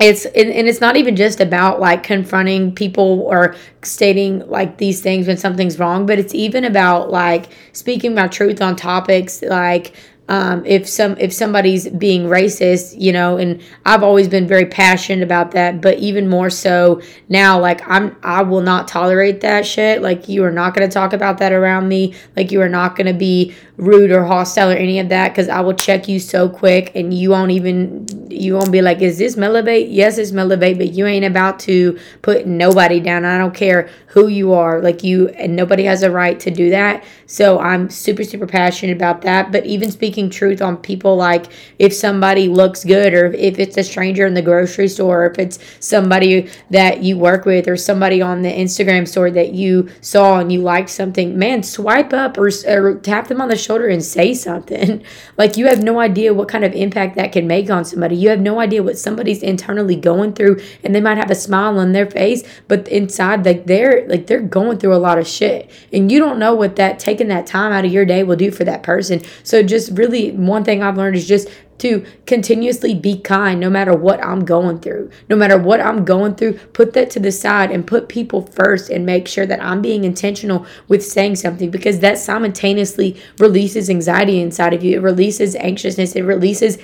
it's 0.00 0.24
and, 0.26 0.50
and 0.50 0.68
it's 0.68 0.80
not 0.80 0.96
even 0.96 1.16
just 1.16 1.40
about 1.40 1.80
like 1.80 2.02
confronting 2.02 2.74
people 2.74 3.22
or 3.22 3.56
stating 3.82 4.48
like 4.48 4.78
these 4.78 5.00
things 5.00 5.26
when 5.26 5.36
something's 5.36 5.78
wrong 5.78 6.06
but 6.06 6.18
it's 6.18 6.34
even 6.34 6.64
about 6.64 7.10
like 7.10 7.48
speaking 7.72 8.14
my 8.14 8.28
truth 8.28 8.62
on 8.62 8.76
topics 8.76 9.42
like 9.42 9.94
um, 10.28 10.64
if 10.66 10.86
some 10.86 11.16
if 11.18 11.32
somebody's 11.32 11.88
being 11.88 12.24
racist, 12.24 13.00
you 13.00 13.12
know, 13.12 13.38
and 13.38 13.62
I've 13.86 14.02
always 14.02 14.28
been 14.28 14.46
very 14.46 14.66
passionate 14.66 15.22
about 15.22 15.52
that, 15.52 15.80
but 15.80 15.98
even 15.98 16.28
more 16.28 16.50
so 16.50 17.00
now, 17.30 17.58
like 17.58 17.80
I'm 17.88 18.14
I 18.22 18.42
will 18.42 18.60
not 18.60 18.88
tolerate 18.88 19.40
that 19.40 19.66
shit. 19.66 20.02
Like 20.02 20.28
you 20.28 20.44
are 20.44 20.50
not 20.50 20.74
gonna 20.74 20.88
talk 20.88 21.14
about 21.14 21.38
that 21.38 21.52
around 21.52 21.88
me. 21.88 22.14
Like 22.36 22.52
you 22.52 22.60
are 22.60 22.68
not 22.68 22.94
gonna 22.94 23.14
be 23.14 23.54
rude 23.78 24.10
or 24.10 24.24
hostile 24.24 24.70
or 24.70 24.74
any 24.74 24.98
of 24.98 25.08
that 25.08 25.28
because 25.30 25.48
I 25.48 25.60
will 25.60 25.74
check 25.74 26.08
you 26.08 26.18
so 26.18 26.48
quick 26.48 26.92
and 26.94 27.14
you 27.14 27.30
won't 27.30 27.52
even 27.52 28.06
you 28.28 28.54
won't 28.54 28.70
be 28.70 28.82
like, 28.82 29.00
is 29.00 29.16
this 29.16 29.36
Melevate? 29.36 29.88
Yes, 29.88 30.18
it's 30.18 30.32
Melevate, 30.32 30.76
but 30.76 30.92
you 30.92 31.06
ain't 31.06 31.24
about 31.24 31.58
to 31.60 31.98
put 32.20 32.46
nobody 32.46 33.00
down. 33.00 33.24
I 33.24 33.38
don't 33.38 33.54
care 33.54 33.88
who 34.08 34.28
you 34.28 34.52
are. 34.52 34.82
Like 34.82 35.02
you 35.02 35.28
and 35.28 35.56
nobody 35.56 35.84
has 35.84 36.02
a 36.02 36.10
right 36.10 36.38
to 36.40 36.50
do 36.50 36.68
that. 36.70 37.02
So 37.30 37.58
I'm 37.58 37.90
super, 37.90 38.24
super 38.24 38.46
passionate 38.46 38.96
about 38.96 39.20
that. 39.20 39.52
But 39.52 39.66
even 39.66 39.90
speaking 39.90 40.30
truth 40.30 40.62
on 40.62 40.78
people, 40.78 41.14
like 41.14 41.44
if 41.78 41.92
somebody 41.92 42.48
looks 42.48 42.84
good, 42.84 43.12
or 43.12 43.26
if 43.34 43.58
it's 43.58 43.76
a 43.76 43.84
stranger 43.84 44.26
in 44.26 44.32
the 44.32 44.40
grocery 44.40 44.88
store, 44.88 45.24
or 45.24 45.30
if 45.30 45.38
it's 45.38 45.58
somebody 45.78 46.48
that 46.70 47.02
you 47.02 47.18
work 47.18 47.44
with, 47.44 47.68
or 47.68 47.76
somebody 47.76 48.22
on 48.22 48.40
the 48.40 48.50
Instagram 48.50 49.06
store 49.06 49.30
that 49.30 49.52
you 49.52 49.90
saw 50.00 50.40
and 50.40 50.50
you 50.50 50.62
liked 50.62 50.88
something, 50.88 51.38
man, 51.38 51.62
swipe 51.62 52.14
up 52.14 52.38
or, 52.38 52.48
or 52.66 52.94
tap 53.00 53.28
them 53.28 53.42
on 53.42 53.50
the 53.50 53.56
shoulder 53.56 53.88
and 53.88 54.02
say 54.02 54.32
something. 54.32 55.04
like 55.36 55.58
you 55.58 55.66
have 55.66 55.82
no 55.82 56.00
idea 56.00 56.32
what 56.32 56.48
kind 56.48 56.64
of 56.64 56.72
impact 56.72 57.16
that 57.16 57.32
can 57.32 57.46
make 57.46 57.68
on 57.68 57.84
somebody. 57.84 58.16
You 58.16 58.30
have 58.30 58.40
no 58.40 58.58
idea 58.58 58.82
what 58.82 58.96
somebody's 58.96 59.42
internally 59.42 59.96
going 59.96 60.32
through, 60.32 60.62
and 60.82 60.94
they 60.94 61.00
might 61.02 61.18
have 61.18 61.30
a 61.30 61.34
smile 61.34 61.78
on 61.78 61.92
their 61.92 62.10
face, 62.10 62.42
but 62.68 62.88
inside, 62.88 63.44
like 63.44 63.66
they're 63.66 64.08
like 64.08 64.28
they're 64.28 64.40
going 64.40 64.78
through 64.78 64.94
a 64.94 64.96
lot 64.96 65.18
of 65.18 65.28
shit, 65.28 65.70
and 65.92 66.10
you 66.10 66.18
don't 66.18 66.38
know 66.38 66.54
what 66.54 66.76
that 66.76 66.98
takes 66.98 67.17
taking 67.18 67.28
that 67.28 67.46
time 67.46 67.72
out 67.72 67.84
of 67.84 67.92
your 67.92 68.04
day 68.04 68.22
will 68.22 68.36
do 68.36 68.50
for 68.50 68.64
that 68.64 68.82
person. 68.82 69.20
So 69.42 69.62
just 69.62 69.96
really 69.98 70.30
one 70.30 70.64
thing 70.64 70.82
I've 70.82 70.96
learned 70.96 71.16
is 71.16 71.26
just 71.26 71.48
to 71.78 72.04
continuously 72.26 72.94
be 72.94 73.18
kind 73.18 73.60
no 73.60 73.70
matter 73.70 73.94
what 73.94 74.22
I'm 74.24 74.44
going 74.44 74.80
through. 74.80 75.10
No 75.28 75.36
matter 75.36 75.58
what 75.58 75.80
I'm 75.80 76.04
going 76.04 76.34
through, 76.34 76.54
put 76.72 76.92
that 76.94 77.10
to 77.10 77.20
the 77.20 77.32
side 77.32 77.70
and 77.70 77.86
put 77.86 78.08
people 78.08 78.42
first 78.42 78.90
and 78.90 79.04
make 79.06 79.28
sure 79.28 79.46
that 79.46 79.62
I'm 79.62 79.82
being 79.82 80.04
intentional 80.04 80.66
with 80.88 81.04
saying 81.04 81.36
something 81.36 81.70
because 81.70 82.00
that 82.00 82.18
simultaneously 82.18 83.20
releases 83.38 83.90
anxiety 83.90 84.40
inside 84.40 84.74
of 84.74 84.82
you. 84.84 84.98
It 84.98 85.02
releases 85.02 85.54
anxiousness. 85.56 86.16
It 86.16 86.22
releases 86.22 86.78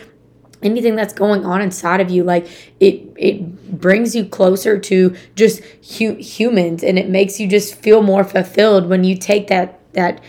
anything 0.63 0.97
that's 0.97 1.13
going 1.13 1.45
on 1.45 1.61
inside 1.61 2.01
of 2.01 2.11
you 2.11 2.25
like 2.25 2.47
it 2.81 3.03
it 3.17 3.79
brings 3.79 4.17
you 4.17 4.25
closer 4.25 4.79
to 4.79 5.15
just 5.37 5.63
hu- 5.99 6.15
humans 6.15 6.83
and 6.83 6.99
it 6.99 7.09
makes 7.09 7.39
you 7.39 7.47
just 7.47 7.75
feel 7.75 8.03
more 8.03 8.25
fulfilled 8.25 8.89
when 8.89 9.05
you 9.05 9.15
take 9.15 9.49
that 9.49 9.79
that 9.95 10.23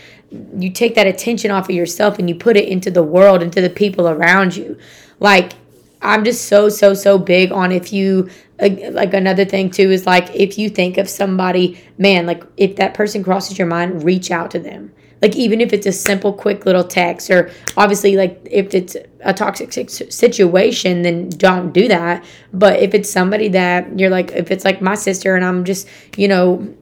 you 0.57 0.69
take 0.69 0.95
that 0.95 1.07
attention 1.07 1.51
off 1.51 1.69
of 1.69 1.75
yourself 1.75 2.19
and 2.19 2.27
you 2.29 2.35
put 2.35 2.57
it 2.57 2.67
into 2.67 2.91
the 2.91 3.03
world 3.03 3.41
into 3.41 3.61
the 3.61 3.69
people 3.69 4.07
around 4.07 4.55
you. 4.55 4.77
Like 5.19 5.53
i'm 6.01 6.23
just 6.23 6.45
so 6.45 6.69
so 6.69 6.93
so 6.93 7.17
big 7.17 7.51
on 7.51 7.71
if 7.71 7.91
you 7.91 8.29
like 8.59 9.13
another 9.13 9.43
thing 9.43 9.69
too 9.69 9.91
is 9.91 10.05
like 10.05 10.33
if 10.33 10.57
you 10.57 10.69
think 10.69 10.97
of 10.97 11.09
somebody 11.09 11.81
man 11.97 12.25
like 12.25 12.43
if 12.57 12.75
that 12.77 12.93
person 12.93 13.23
crosses 13.23 13.57
your 13.57 13.67
mind 13.67 14.03
reach 14.03 14.31
out 14.31 14.51
to 14.51 14.59
them. 14.59 14.91
Like 15.21 15.35
even 15.37 15.59
if 15.59 15.73
it's 15.73 15.87
a 15.87 15.91
simple 15.91 16.33
quick 16.33 16.65
little 16.65 16.83
text 16.83 17.31
or 17.31 17.49
obviously 17.77 18.15
like 18.15 18.39
if 18.49 18.75
it's 18.75 18.95
a 19.21 19.33
toxic 19.33 19.71
situation 19.73 21.01
then 21.01 21.29
don't 21.29 21.71
do 21.71 21.87
that. 21.87 22.23
But 22.53 22.79
if 22.79 22.93
it's 22.93 23.09
somebody 23.09 23.47
that 23.49 23.97
you're 23.97 24.09
like 24.09 24.31
if 24.31 24.51
it's 24.51 24.63
like 24.63 24.81
my 24.81 24.95
sister 24.95 25.35
and 25.35 25.43
i'm 25.43 25.65
just 25.65 25.87
you 26.15 26.27
know 26.27 26.75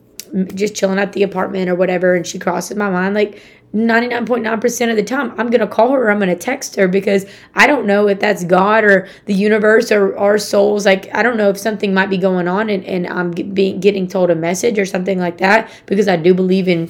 just 0.55 0.75
chilling 0.75 0.99
at 0.99 1.13
the 1.13 1.23
apartment 1.23 1.69
or 1.69 1.75
whatever 1.75 2.15
and 2.15 2.25
she 2.25 2.39
crosses 2.39 2.75
my 2.75 2.89
mind 2.89 3.13
like 3.13 3.41
99.9% 3.73 4.89
of 4.89 4.95
the 4.95 5.03
time 5.03 5.31
i'm 5.31 5.49
going 5.49 5.59
to 5.59 5.67
call 5.67 5.91
her 5.91 6.03
or 6.03 6.11
i'm 6.11 6.19
going 6.19 6.29
to 6.29 6.35
text 6.35 6.75
her 6.75 6.87
because 6.87 7.25
i 7.55 7.67
don't 7.67 7.85
know 7.85 8.07
if 8.07 8.19
that's 8.19 8.43
god 8.43 8.83
or 8.83 9.07
the 9.25 9.33
universe 9.33 9.91
or 9.91 10.17
our 10.17 10.37
souls 10.37 10.85
like 10.85 11.13
i 11.13 11.21
don't 11.21 11.37
know 11.37 11.49
if 11.49 11.57
something 11.57 11.93
might 11.93 12.09
be 12.09 12.17
going 12.17 12.47
on 12.47 12.69
and, 12.69 12.83
and 12.85 13.07
i'm 13.07 13.31
being 13.31 13.79
getting 13.79 14.07
told 14.07 14.31
a 14.31 14.35
message 14.35 14.79
or 14.79 14.85
something 14.85 15.19
like 15.19 15.37
that 15.37 15.69
because 15.85 16.07
i 16.07 16.15
do 16.15 16.33
believe 16.33 16.67
in 16.67 16.87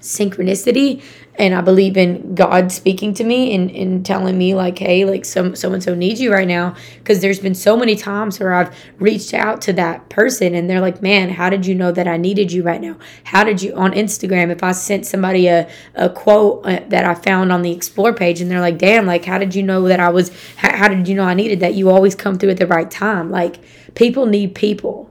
synchronicity 0.00 1.02
and 1.36 1.54
I 1.54 1.60
believe 1.60 1.96
in 1.96 2.34
God 2.34 2.70
speaking 2.70 3.12
to 3.14 3.24
me 3.24 3.54
and, 3.54 3.70
and 3.70 4.06
telling 4.06 4.38
me 4.38 4.54
like, 4.54 4.78
hey, 4.78 5.04
like 5.04 5.24
some 5.24 5.56
so 5.56 5.72
and 5.72 5.82
so 5.82 5.94
needs 5.94 6.20
you 6.20 6.32
right 6.32 6.46
now. 6.46 6.76
Cause 7.04 7.20
there's 7.20 7.40
been 7.40 7.56
so 7.56 7.76
many 7.76 7.96
times 7.96 8.38
where 8.38 8.54
I've 8.54 8.74
reached 8.98 9.34
out 9.34 9.60
to 9.62 9.72
that 9.72 10.08
person 10.08 10.54
and 10.54 10.70
they're 10.70 10.80
like, 10.80 11.02
man, 11.02 11.30
how 11.30 11.50
did 11.50 11.66
you 11.66 11.74
know 11.74 11.90
that 11.90 12.06
I 12.06 12.16
needed 12.16 12.52
you 12.52 12.62
right 12.62 12.80
now? 12.80 12.96
How 13.24 13.42
did 13.42 13.62
you 13.62 13.74
on 13.74 13.92
Instagram, 13.92 14.50
if 14.50 14.62
I 14.62 14.70
sent 14.72 15.06
somebody 15.06 15.48
a, 15.48 15.68
a 15.96 16.08
quote 16.08 16.64
uh, 16.66 16.80
that 16.88 17.04
I 17.04 17.14
found 17.14 17.50
on 17.50 17.62
the 17.62 17.72
explore 17.72 18.14
page 18.14 18.40
and 18.40 18.48
they're 18.48 18.60
like, 18.60 18.78
damn, 18.78 19.04
like 19.04 19.24
how 19.24 19.38
did 19.38 19.56
you 19.56 19.64
know 19.64 19.88
that 19.88 19.98
I 19.98 20.10
was 20.10 20.30
how, 20.56 20.76
how 20.76 20.88
did 20.88 21.08
you 21.08 21.16
know 21.16 21.24
I 21.24 21.34
needed 21.34 21.60
that? 21.60 21.74
You 21.74 21.90
always 21.90 22.14
come 22.14 22.38
through 22.38 22.50
at 22.50 22.58
the 22.58 22.66
right 22.68 22.90
time. 22.90 23.30
Like 23.30 23.58
people 23.94 24.26
need 24.26 24.54
people. 24.54 25.10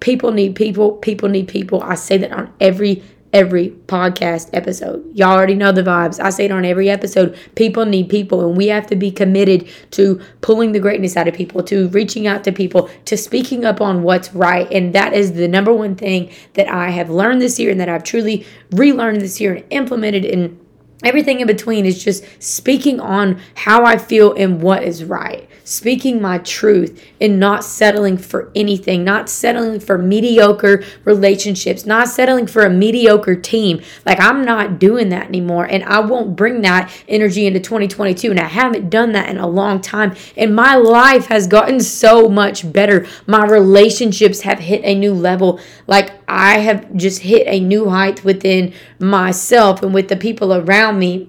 People 0.00 0.32
need 0.32 0.56
people. 0.56 0.92
People 0.92 1.28
need 1.28 1.46
people. 1.46 1.82
I 1.82 1.94
say 1.94 2.16
that 2.16 2.32
on 2.32 2.52
every 2.58 3.02
every 3.32 3.70
podcast 3.86 4.50
episode. 4.52 5.04
Y'all 5.14 5.30
already 5.32 5.54
know 5.54 5.72
the 5.72 5.82
vibes. 5.82 6.20
I 6.20 6.30
say 6.30 6.44
it 6.44 6.50
on 6.50 6.64
every 6.64 6.90
episode. 6.90 7.36
People 7.54 7.86
need 7.86 8.08
people, 8.08 8.46
and 8.46 8.56
we 8.56 8.68
have 8.68 8.86
to 8.88 8.96
be 8.96 9.10
committed 9.10 9.68
to 9.92 10.20
pulling 10.40 10.72
the 10.72 10.80
greatness 10.80 11.16
out 11.16 11.28
of 11.28 11.34
people, 11.34 11.62
to 11.64 11.88
reaching 11.88 12.26
out 12.26 12.44
to 12.44 12.52
people, 12.52 12.90
to 13.06 13.16
speaking 13.16 13.64
up 13.64 13.80
on 13.80 14.02
what's 14.02 14.34
right. 14.34 14.70
And 14.70 14.94
that 14.94 15.12
is 15.14 15.32
the 15.32 15.48
number 15.48 15.72
one 15.72 15.96
thing 15.96 16.30
that 16.54 16.68
I 16.68 16.90
have 16.90 17.10
learned 17.10 17.40
this 17.40 17.58
year 17.58 17.70
and 17.70 17.80
that 17.80 17.88
I've 17.88 18.04
truly 18.04 18.46
relearned 18.70 19.20
this 19.20 19.40
year 19.40 19.54
and 19.54 19.64
implemented 19.70 20.24
in 20.24 20.58
Everything 21.02 21.40
in 21.40 21.46
between 21.46 21.86
is 21.86 22.02
just 22.02 22.24
speaking 22.42 23.00
on 23.00 23.40
how 23.54 23.84
I 23.84 23.98
feel 23.98 24.34
and 24.34 24.62
what 24.62 24.82
is 24.82 25.04
right. 25.04 25.48
Speaking 25.64 26.20
my 26.20 26.38
truth 26.38 27.04
and 27.20 27.38
not 27.38 27.62
settling 27.62 28.18
for 28.18 28.50
anything, 28.54 29.04
not 29.04 29.28
settling 29.28 29.78
for 29.78 29.96
mediocre 29.96 30.82
relationships, 31.04 31.86
not 31.86 32.08
settling 32.08 32.48
for 32.48 32.64
a 32.64 32.70
mediocre 32.70 33.36
team. 33.36 33.80
Like, 34.04 34.18
I'm 34.20 34.44
not 34.44 34.80
doing 34.80 35.10
that 35.10 35.28
anymore. 35.28 35.64
And 35.64 35.84
I 35.84 36.00
won't 36.00 36.34
bring 36.34 36.62
that 36.62 36.92
energy 37.06 37.46
into 37.46 37.60
2022. 37.60 38.32
And 38.32 38.40
I 38.40 38.48
haven't 38.48 38.90
done 38.90 39.12
that 39.12 39.28
in 39.28 39.38
a 39.38 39.46
long 39.46 39.80
time. 39.80 40.16
And 40.36 40.54
my 40.54 40.74
life 40.74 41.26
has 41.26 41.46
gotten 41.46 41.78
so 41.78 42.28
much 42.28 42.70
better. 42.72 43.06
My 43.26 43.44
relationships 43.44 44.40
have 44.40 44.58
hit 44.58 44.82
a 44.84 44.96
new 44.96 45.14
level. 45.14 45.60
Like, 45.86 46.21
I 46.32 46.60
have 46.60 46.96
just 46.96 47.20
hit 47.20 47.46
a 47.46 47.60
new 47.60 47.90
height 47.90 48.24
within 48.24 48.72
myself 48.98 49.82
and 49.82 49.92
with 49.92 50.08
the 50.08 50.16
people 50.16 50.54
around 50.54 50.98
me 50.98 51.28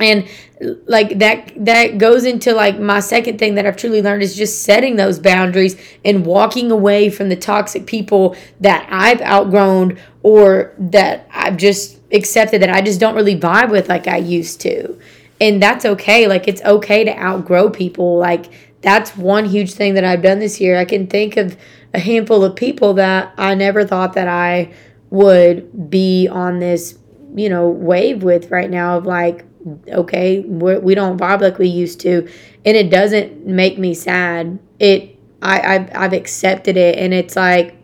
and 0.00 0.28
like 0.86 1.18
that 1.18 1.52
that 1.56 1.98
goes 1.98 2.24
into 2.24 2.52
like 2.52 2.78
my 2.78 3.00
second 3.00 3.40
thing 3.40 3.56
that 3.56 3.66
I've 3.66 3.76
truly 3.76 4.00
learned 4.00 4.22
is 4.22 4.36
just 4.36 4.62
setting 4.62 4.94
those 4.94 5.18
boundaries 5.18 5.76
and 6.04 6.24
walking 6.24 6.70
away 6.70 7.10
from 7.10 7.30
the 7.30 7.36
toxic 7.36 7.86
people 7.86 8.36
that 8.60 8.86
I've 8.90 9.20
outgrown 9.22 9.98
or 10.22 10.72
that 10.78 11.28
I've 11.32 11.56
just 11.56 11.98
accepted 12.12 12.62
that 12.62 12.70
I 12.70 12.80
just 12.80 13.00
don't 13.00 13.16
really 13.16 13.38
vibe 13.38 13.70
with 13.70 13.88
like 13.88 14.06
I 14.06 14.18
used 14.18 14.60
to. 14.60 14.98
And 15.40 15.60
that's 15.60 15.84
okay. 15.84 16.28
Like 16.28 16.46
it's 16.46 16.62
okay 16.62 17.02
to 17.02 17.16
outgrow 17.18 17.70
people. 17.70 18.18
Like 18.18 18.46
that's 18.82 19.16
one 19.16 19.46
huge 19.46 19.72
thing 19.72 19.94
that 19.94 20.04
I've 20.04 20.22
done 20.22 20.38
this 20.38 20.60
year. 20.60 20.78
I 20.78 20.84
can 20.84 21.08
think 21.08 21.36
of 21.36 21.56
a 21.98 22.00
handful 22.00 22.44
of 22.44 22.54
people 22.54 22.94
that 22.94 23.34
I 23.36 23.54
never 23.56 23.84
thought 23.84 24.12
that 24.12 24.28
I 24.28 24.72
would 25.10 25.90
be 25.90 26.28
on 26.28 26.60
this, 26.60 26.96
you 27.34 27.48
know, 27.48 27.68
wave 27.68 28.22
with 28.22 28.52
right 28.52 28.70
now 28.70 28.96
of 28.96 29.04
like, 29.04 29.44
okay, 29.88 30.40
we're, 30.40 30.78
we 30.78 30.94
don't 30.94 31.18
vibe 31.18 31.40
like 31.40 31.58
we 31.58 31.66
used 31.66 32.00
to. 32.02 32.28
And 32.64 32.76
it 32.76 32.88
doesn't 32.88 33.44
make 33.44 33.78
me 33.78 33.94
sad. 33.94 34.60
It, 34.78 35.18
I, 35.42 35.60
I've, 35.60 35.90
I've 35.94 36.12
accepted 36.12 36.76
it. 36.76 36.98
And 36.98 37.12
it's 37.12 37.34
like, 37.34 37.76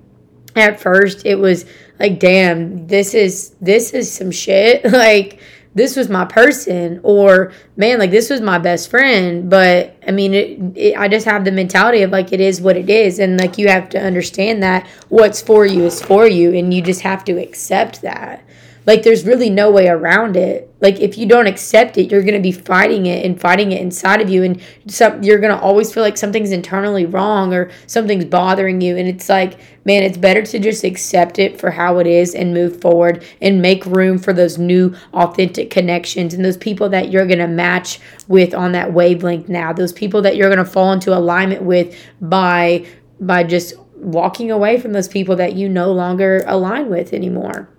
at 0.54 0.80
first 0.80 1.26
it 1.26 1.34
was 1.34 1.66
like, 1.98 2.20
damn, 2.20 2.86
this 2.86 3.14
is, 3.14 3.56
this 3.60 3.92
is 3.92 4.12
some 4.12 4.30
shit. 4.30 4.84
like, 4.92 5.40
this 5.74 5.96
was 5.96 6.08
my 6.08 6.24
person 6.24 7.00
or 7.02 7.52
man 7.76 7.98
like 7.98 8.10
this 8.10 8.30
was 8.30 8.40
my 8.40 8.58
best 8.58 8.90
friend 8.90 9.50
but 9.50 9.96
i 10.06 10.10
mean 10.10 10.32
it, 10.32 10.58
it, 10.76 10.96
i 10.96 11.08
just 11.08 11.24
have 11.24 11.44
the 11.44 11.52
mentality 11.52 12.02
of 12.02 12.10
like 12.10 12.32
it 12.32 12.40
is 12.40 12.60
what 12.60 12.76
it 12.76 12.90
is. 12.90 13.18
And 13.18 13.38
like 13.38 13.58
you 13.58 13.68
have 13.68 13.88
to 13.90 14.00
understand 14.00 14.62
that 14.62 14.86
what's 15.08 15.40
for 15.42 15.66
you 15.66 15.84
is 15.84 16.00
for 16.02 16.26
you 16.26 16.54
and 16.54 16.72
you 16.72 16.82
just 16.82 17.00
have 17.02 17.24
to 17.24 17.32
accept 17.40 18.02
that 18.02 18.43
like 18.86 19.02
there's 19.02 19.24
really 19.24 19.50
no 19.50 19.70
way 19.70 19.88
around 19.88 20.36
it. 20.36 20.70
Like 20.80 21.00
if 21.00 21.16
you 21.16 21.26
don't 21.26 21.46
accept 21.46 21.96
it 21.96 22.10
you're 22.10 22.22
going 22.22 22.34
to 22.34 22.40
be 22.40 22.52
fighting 22.52 23.06
it 23.06 23.24
and 23.24 23.40
fighting 23.40 23.72
it 23.72 23.80
inside 23.80 24.20
of 24.20 24.28
you 24.28 24.42
and 24.42 24.60
some 24.86 25.22
you're 25.22 25.38
going 25.38 25.56
to 25.56 25.62
always 25.62 25.92
feel 25.92 26.02
like 26.02 26.18
something's 26.18 26.50
internally 26.50 27.06
wrong 27.06 27.54
or 27.54 27.70
something's 27.86 28.26
bothering 28.26 28.82
you 28.82 28.96
and 28.96 29.08
it's 29.08 29.30
like 29.30 29.58
man 29.86 30.02
it's 30.02 30.18
better 30.18 30.42
to 30.42 30.58
just 30.58 30.84
accept 30.84 31.38
it 31.38 31.58
for 31.58 31.70
how 31.70 31.98
it 31.98 32.06
is 32.06 32.34
and 32.34 32.52
move 32.52 32.82
forward 32.82 33.24
and 33.40 33.62
make 33.62 33.86
room 33.86 34.18
for 34.18 34.34
those 34.34 34.58
new 34.58 34.94
authentic 35.14 35.70
connections 35.70 36.34
and 36.34 36.44
those 36.44 36.58
people 36.58 36.90
that 36.90 37.10
you're 37.10 37.26
going 37.26 37.38
to 37.38 37.46
match 37.46 37.98
with 38.28 38.54
on 38.54 38.72
that 38.72 38.92
wavelength 38.92 39.48
now. 39.48 39.72
Those 39.72 39.92
people 39.92 40.22
that 40.22 40.36
you're 40.36 40.48
going 40.48 40.64
to 40.64 40.70
fall 40.70 40.92
into 40.92 41.16
alignment 41.16 41.62
with 41.62 41.96
by 42.20 42.86
by 43.20 43.44
just 43.44 43.74
walking 43.96 44.50
away 44.50 44.78
from 44.78 44.92
those 44.92 45.08
people 45.08 45.36
that 45.36 45.54
you 45.54 45.68
no 45.68 45.92
longer 45.92 46.44
align 46.46 46.90
with 46.90 47.14
anymore 47.14 47.70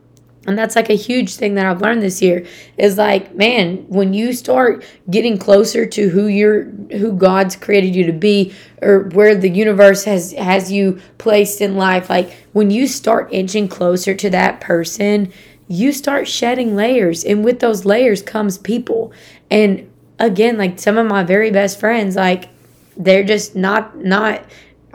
and 0.48 0.58
that's 0.58 0.76
like 0.76 0.90
a 0.90 0.96
huge 0.96 1.36
thing 1.36 1.56
that 1.56 1.66
I've 1.66 1.82
learned 1.82 2.02
this 2.02 2.22
year 2.22 2.46
is 2.78 2.98
like, 2.98 3.34
man, 3.36 3.86
when 3.88 4.14
you 4.14 4.34
start 4.34 4.84
getting 5.10 5.38
closer 5.38 5.86
to 5.86 6.10
who 6.10 6.28
you're 6.28 6.66
who 6.92 7.14
God's 7.14 7.56
created 7.56 7.96
you 7.96 8.06
to 8.06 8.14
be 8.14 8.54
or 8.82 9.10
where 9.10 9.36
the 9.36 9.50
universe 9.50 10.04
has 10.04 10.34
has 10.34 10.72
you 10.72 11.02
placed 11.18 11.62
in 11.62 11.76
life, 11.76 12.10
like 12.10 12.32
when 12.54 12.70
you 12.70 12.88
start 12.88 13.30
inching 13.32 13.68
closer 13.68 14.14
to 14.14 14.30
that 14.30 14.62
person, 14.62 15.34
you 15.68 15.92
start 15.92 16.28
shedding 16.28 16.76
layers 16.76 17.24
and 17.24 17.44
with 17.44 17.60
those 17.60 17.86
layers 17.86 18.22
comes 18.22 18.58
people. 18.58 19.12
And 19.50 19.90
again, 20.20 20.58
like 20.58 20.80
some 20.80 20.98
of 20.98 21.08
my 21.08 21.24
very 21.24 21.50
best 21.50 21.80
friends, 21.80 22.16
like 22.16 22.50
they're 22.98 23.24
just 23.24 23.56
not 23.56 23.98
not 23.98 24.44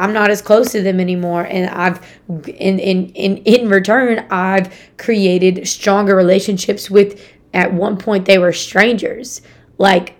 I'm 0.00 0.12
not 0.14 0.30
as 0.30 0.40
close 0.40 0.72
to 0.72 0.82
them 0.82 0.98
anymore. 0.98 1.42
And 1.42 1.68
I've, 1.68 2.00
in, 2.28 2.78
in, 2.78 3.10
in, 3.10 3.36
in 3.38 3.68
return, 3.68 4.26
I've 4.30 4.74
created 4.96 5.68
stronger 5.68 6.16
relationships 6.16 6.90
with, 6.90 7.22
at 7.52 7.72
one 7.72 7.98
point, 7.98 8.24
they 8.24 8.38
were 8.38 8.52
strangers. 8.52 9.42
Like, 9.76 10.14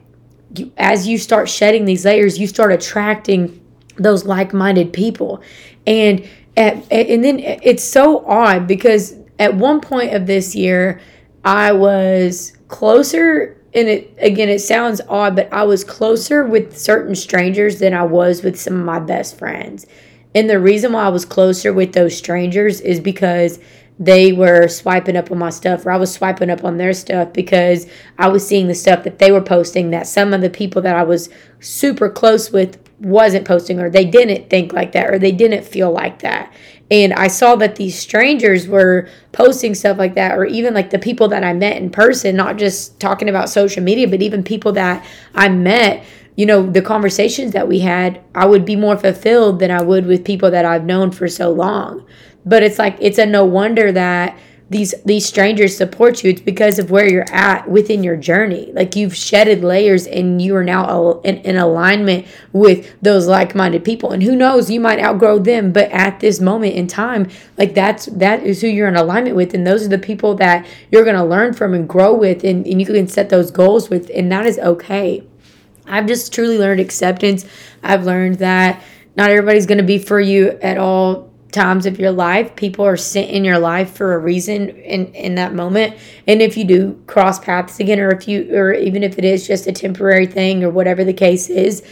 you, 0.54 0.70
as 0.76 1.08
you 1.08 1.16
start 1.16 1.48
shedding 1.48 1.86
these 1.86 2.04
layers, 2.04 2.38
you 2.38 2.46
start 2.46 2.72
attracting 2.72 3.64
those 3.96 4.26
like 4.26 4.52
minded 4.52 4.92
people. 4.92 5.42
And, 5.86 6.28
at, 6.56 6.90
and 6.92 7.24
then 7.24 7.38
it's 7.38 7.84
so 7.84 8.24
odd 8.26 8.66
because 8.66 9.14
at 9.38 9.54
one 9.54 9.80
point 9.80 10.14
of 10.14 10.26
this 10.26 10.54
year, 10.54 11.00
I 11.44 11.72
was 11.72 12.52
closer 12.68 13.59
and 13.74 13.88
it 13.88 14.14
again 14.18 14.48
it 14.48 14.60
sounds 14.60 15.00
odd 15.08 15.36
but 15.36 15.52
i 15.52 15.62
was 15.62 15.84
closer 15.84 16.44
with 16.44 16.78
certain 16.78 17.14
strangers 17.14 17.78
than 17.78 17.94
i 17.94 18.02
was 18.02 18.42
with 18.42 18.58
some 18.58 18.74
of 18.78 18.84
my 18.84 18.98
best 18.98 19.38
friends 19.38 19.86
and 20.34 20.48
the 20.48 20.58
reason 20.58 20.92
why 20.92 21.04
i 21.04 21.08
was 21.08 21.24
closer 21.24 21.72
with 21.72 21.92
those 21.92 22.16
strangers 22.16 22.80
is 22.80 23.00
because 23.00 23.58
they 24.00 24.32
were 24.32 24.66
swiping 24.66 25.14
up 25.14 25.30
on 25.30 25.38
my 25.38 25.50
stuff 25.50 25.84
or 25.84 25.90
I 25.90 25.98
was 25.98 26.10
swiping 26.10 26.48
up 26.48 26.64
on 26.64 26.78
their 26.78 26.94
stuff 26.94 27.34
because 27.34 27.86
I 28.18 28.28
was 28.28 28.46
seeing 28.48 28.66
the 28.66 28.74
stuff 28.74 29.04
that 29.04 29.18
they 29.18 29.30
were 29.30 29.42
posting 29.42 29.90
that 29.90 30.06
some 30.06 30.32
of 30.32 30.40
the 30.40 30.48
people 30.48 30.80
that 30.82 30.96
I 30.96 31.02
was 31.02 31.28
super 31.60 32.08
close 32.08 32.50
with 32.50 32.78
wasn't 32.98 33.46
posting 33.46 33.78
or 33.78 33.90
they 33.90 34.06
didn't 34.06 34.48
think 34.48 34.72
like 34.72 34.92
that 34.92 35.10
or 35.10 35.18
they 35.18 35.32
didn't 35.32 35.66
feel 35.66 35.92
like 35.92 36.20
that. 36.20 36.50
And 36.90 37.12
I 37.12 37.28
saw 37.28 37.54
that 37.56 37.76
these 37.76 37.96
strangers 37.96 38.66
were 38.66 39.08
posting 39.32 39.74
stuff 39.74 39.96
like 39.96 40.14
that, 40.14 40.36
or 40.36 40.44
even 40.44 40.74
like 40.74 40.90
the 40.90 40.98
people 40.98 41.28
that 41.28 41.44
I 41.44 41.52
met 41.52 41.76
in 41.76 41.90
person, 41.90 42.34
not 42.36 42.56
just 42.56 42.98
talking 42.98 43.28
about 43.28 43.48
social 43.48 43.82
media, 43.82 44.08
but 44.08 44.22
even 44.22 44.42
people 44.42 44.72
that 44.72 45.06
I 45.34 45.48
met 45.48 46.04
you 46.36 46.46
know, 46.46 46.62
the 46.62 46.80
conversations 46.80 47.52
that 47.52 47.68
we 47.68 47.80
had, 47.80 48.18
I 48.34 48.46
would 48.46 48.64
be 48.64 48.74
more 48.74 48.96
fulfilled 48.96 49.58
than 49.58 49.70
I 49.70 49.82
would 49.82 50.06
with 50.06 50.24
people 50.24 50.50
that 50.52 50.64
I've 50.64 50.86
known 50.86 51.10
for 51.10 51.28
so 51.28 51.52
long. 51.52 52.06
But 52.46 52.62
it's 52.62 52.78
like 52.78 52.96
it's 52.98 53.18
a 53.18 53.26
no 53.26 53.44
wonder 53.44 53.92
that 53.92 54.38
these 54.70 54.94
these 55.04 55.26
strangers 55.26 55.76
support 55.76 56.22
you. 56.22 56.30
It's 56.30 56.40
because 56.40 56.78
of 56.78 56.90
where 56.90 57.08
you're 57.08 57.30
at 57.30 57.68
within 57.68 58.04
your 58.04 58.16
journey. 58.16 58.70
Like 58.72 58.94
you've 58.94 59.16
shedded 59.16 59.64
layers 59.64 60.06
and 60.06 60.40
you 60.40 60.54
are 60.54 60.64
now 60.64 61.20
in, 61.24 61.38
in 61.38 61.56
alignment 61.56 62.26
with 62.52 62.94
those 63.02 63.26
like-minded 63.26 63.84
people. 63.84 64.12
And 64.12 64.22
who 64.22 64.36
knows, 64.36 64.70
you 64.70 64.78
might 64.80 65.00
outgrow 65.00 65.40
them, 65.40 65.72
but 65.72 65.90
at 65.90 66.20
this 66.20 66.40
moment 66.40 66.74
in 66.74 66.86
time, 66.86 67.28
like 67.58 67.74
that's 67.74 68.06
that 68.06 68.44
is 68.44 68.60
who 68.60 68.68
you're 68.68 68.88
in 68.88 68.96
alignment 68.96 69.34
with. 69.34 69.54
And 69.54 69.66
those 69.66 69.84
are 69.84 69.88
the 69.88 69.98
people 69.98 70.36
that 70.36 70.64
you're 70.92 71.04
gonna 71.04 71.26
learn 71.26 71.52
from 71.52 71.74
and 71.74 71.88
grow 71.88 72.14
with 72.14 72.44
and, 72.44 72.64
and 72.64 72.80
you 72.80 72.86
can 72.86 73.08
set 73.08 73.28
those 73.28 73.50
goals 73.50 73.90
with, 73.90 74.08
and 74.14 74.30
that 74.30 74.46
is 74.46 74.58
okay. 74.60 75.24
I've 75.86 76.06
just 76.06 76.32
truly 76.32 76.56
learned 76.56 76.80
acceptance. 76.80 77.44
I've 77.82 78.04
learned 78.04 78.36
that 78.36 78.82
not 79.16 79.30
everybody's 79.30 79.66
going 79.66 79.78
to 79.78 79.84
be 79.84 79.98
for 79.98 80.20
you 80.20 80.50
at 80.62 80.78
all 80.78 81.29
times 81.50 81.86
of 81.86 81.98
your 81.98 82.10
life. 82.10 82.54
People 82.56 82.84
are 82.84 82.96
sent 82.96 83.30
in 83.30 83.44
your 83.44 83.58
life 83.58 83.92
for 83.92 84.14
a 84.14 84.18
reason 84.18 84.70
in 84.70 85.12
in 85.14 85.34
that 85.36 85.54
moment. 85.54 85.96
And 86.26 86.40
if 86.40 86.56
you 86.56 86.64
do 86.64 87.02
cross 87.06 87.38
paths 87.38 87.80
again 87.80 88.00
or 88.00 88.10
if 88.10 88.28
you 88.28 88.54
or 88.54 88.72
even 88.72 89.02
if 89.02 89.18
it 89.18 89.24
is 89.24 89.46
just 89.46 89.66
a 89.66 89.72
temporary 89.72 90.26
thing 90.26 90.64
or 90.64 90.70
whatever 90.70 91.04
the 91.04 91.12
case 91.12 91.48
is, 91.48 91.82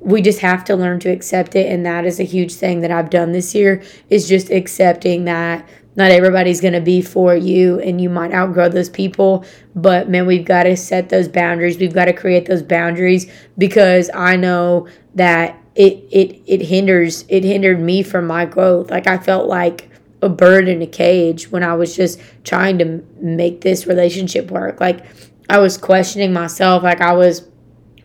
we 0.00 0.22
just 0.22 0.40
have 0.40 0.64
to 0.64 0.76
learn 0.76 1.00
to 1.00 1.10
accept 1.10 1.56
it 1.56 1.70
and 1.70 1.84
that 1.84 2.04
is 2.04 2.20
a 2.20 2.24
huge 2.24 2.54
thing 2.54 2.80
that 2.80 2.90
I've 2.90 3.10
done 3.10 3.32
this 3.32 3.54
year 3.54 3.82
is 4.08 4.28
just 4.28 4.50
accepting 4.50 5.24
that 5.24 5.68
not 5.96 6.12
everybody's 6.12 6.60
going 6.60 6.74
to 6.74 6.80
be 6.80 7.02
for 7.02 7.34
you 7.34 7.80
and 7.80 8.00
you 8.00 8.08
might 8.08 8.32
outgrow 8.32 8.68
those 8.68 8.88
people 8.88 9.44
but 9.74 10.08
man 10.08 10.26
we've 10.26 10.44
got 10.44 10.62
to 10.62 10.76
set 10.76 11.08
those 11.08 11.26
boundaries 11.26 11.78
we've 11.78 11.92
got 11.92 12.04
to 12.04 12.12
create 12.12 12.46
those 12.46 12.62
boundaries 12.62 13.30
because 13.58 14.08
i 14.14 14.36
know 14.36 14.86
that 15.16 15.60
it 15.78 16.04
it 16.10 16.42
it 16.46 16.60
hinders 16.60 17.24
it 17.28 17.44
hindered 17.44 17.80
me 17.80 18.02
from 18.02 18.26
my 18.26 18.44
growth. 18.44 18.90
Like 18.90 19.06
i 19.06 19.16
felt 19.16 19.46
like 19.46 19.88
a 20.20 20.28
bird 20.28 20.66
in 20.66 20.82
a 20.82 20.86
cage 20.86 21.52
when 21.52 21.62
i 21.62 21.72
was 21.72 21.94
just 21.94 22.20
trying 22.42 22.78
to 22.78 23.00
make 23.20 23.60
this 23.60 23.86
relationship 23.86 24.50
work. 24.50 24.80
Like 24.80 25.06
i 25.48 25.58
was 25.58 25.78
questioning 25.78 26.32
myself. 26.32 26.82
Like 26.82 27.00
i 27.00 27.12
was 27.12 27.48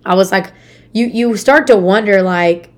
i 0.05 0.13
was 0.13 0.31
like 0.31 0.53
you 0.93 1.07
you 1.07 1.35
start 1.35 1.65
to 1.67 1.75
wonder 1.75 2.21
like 2.21 2.69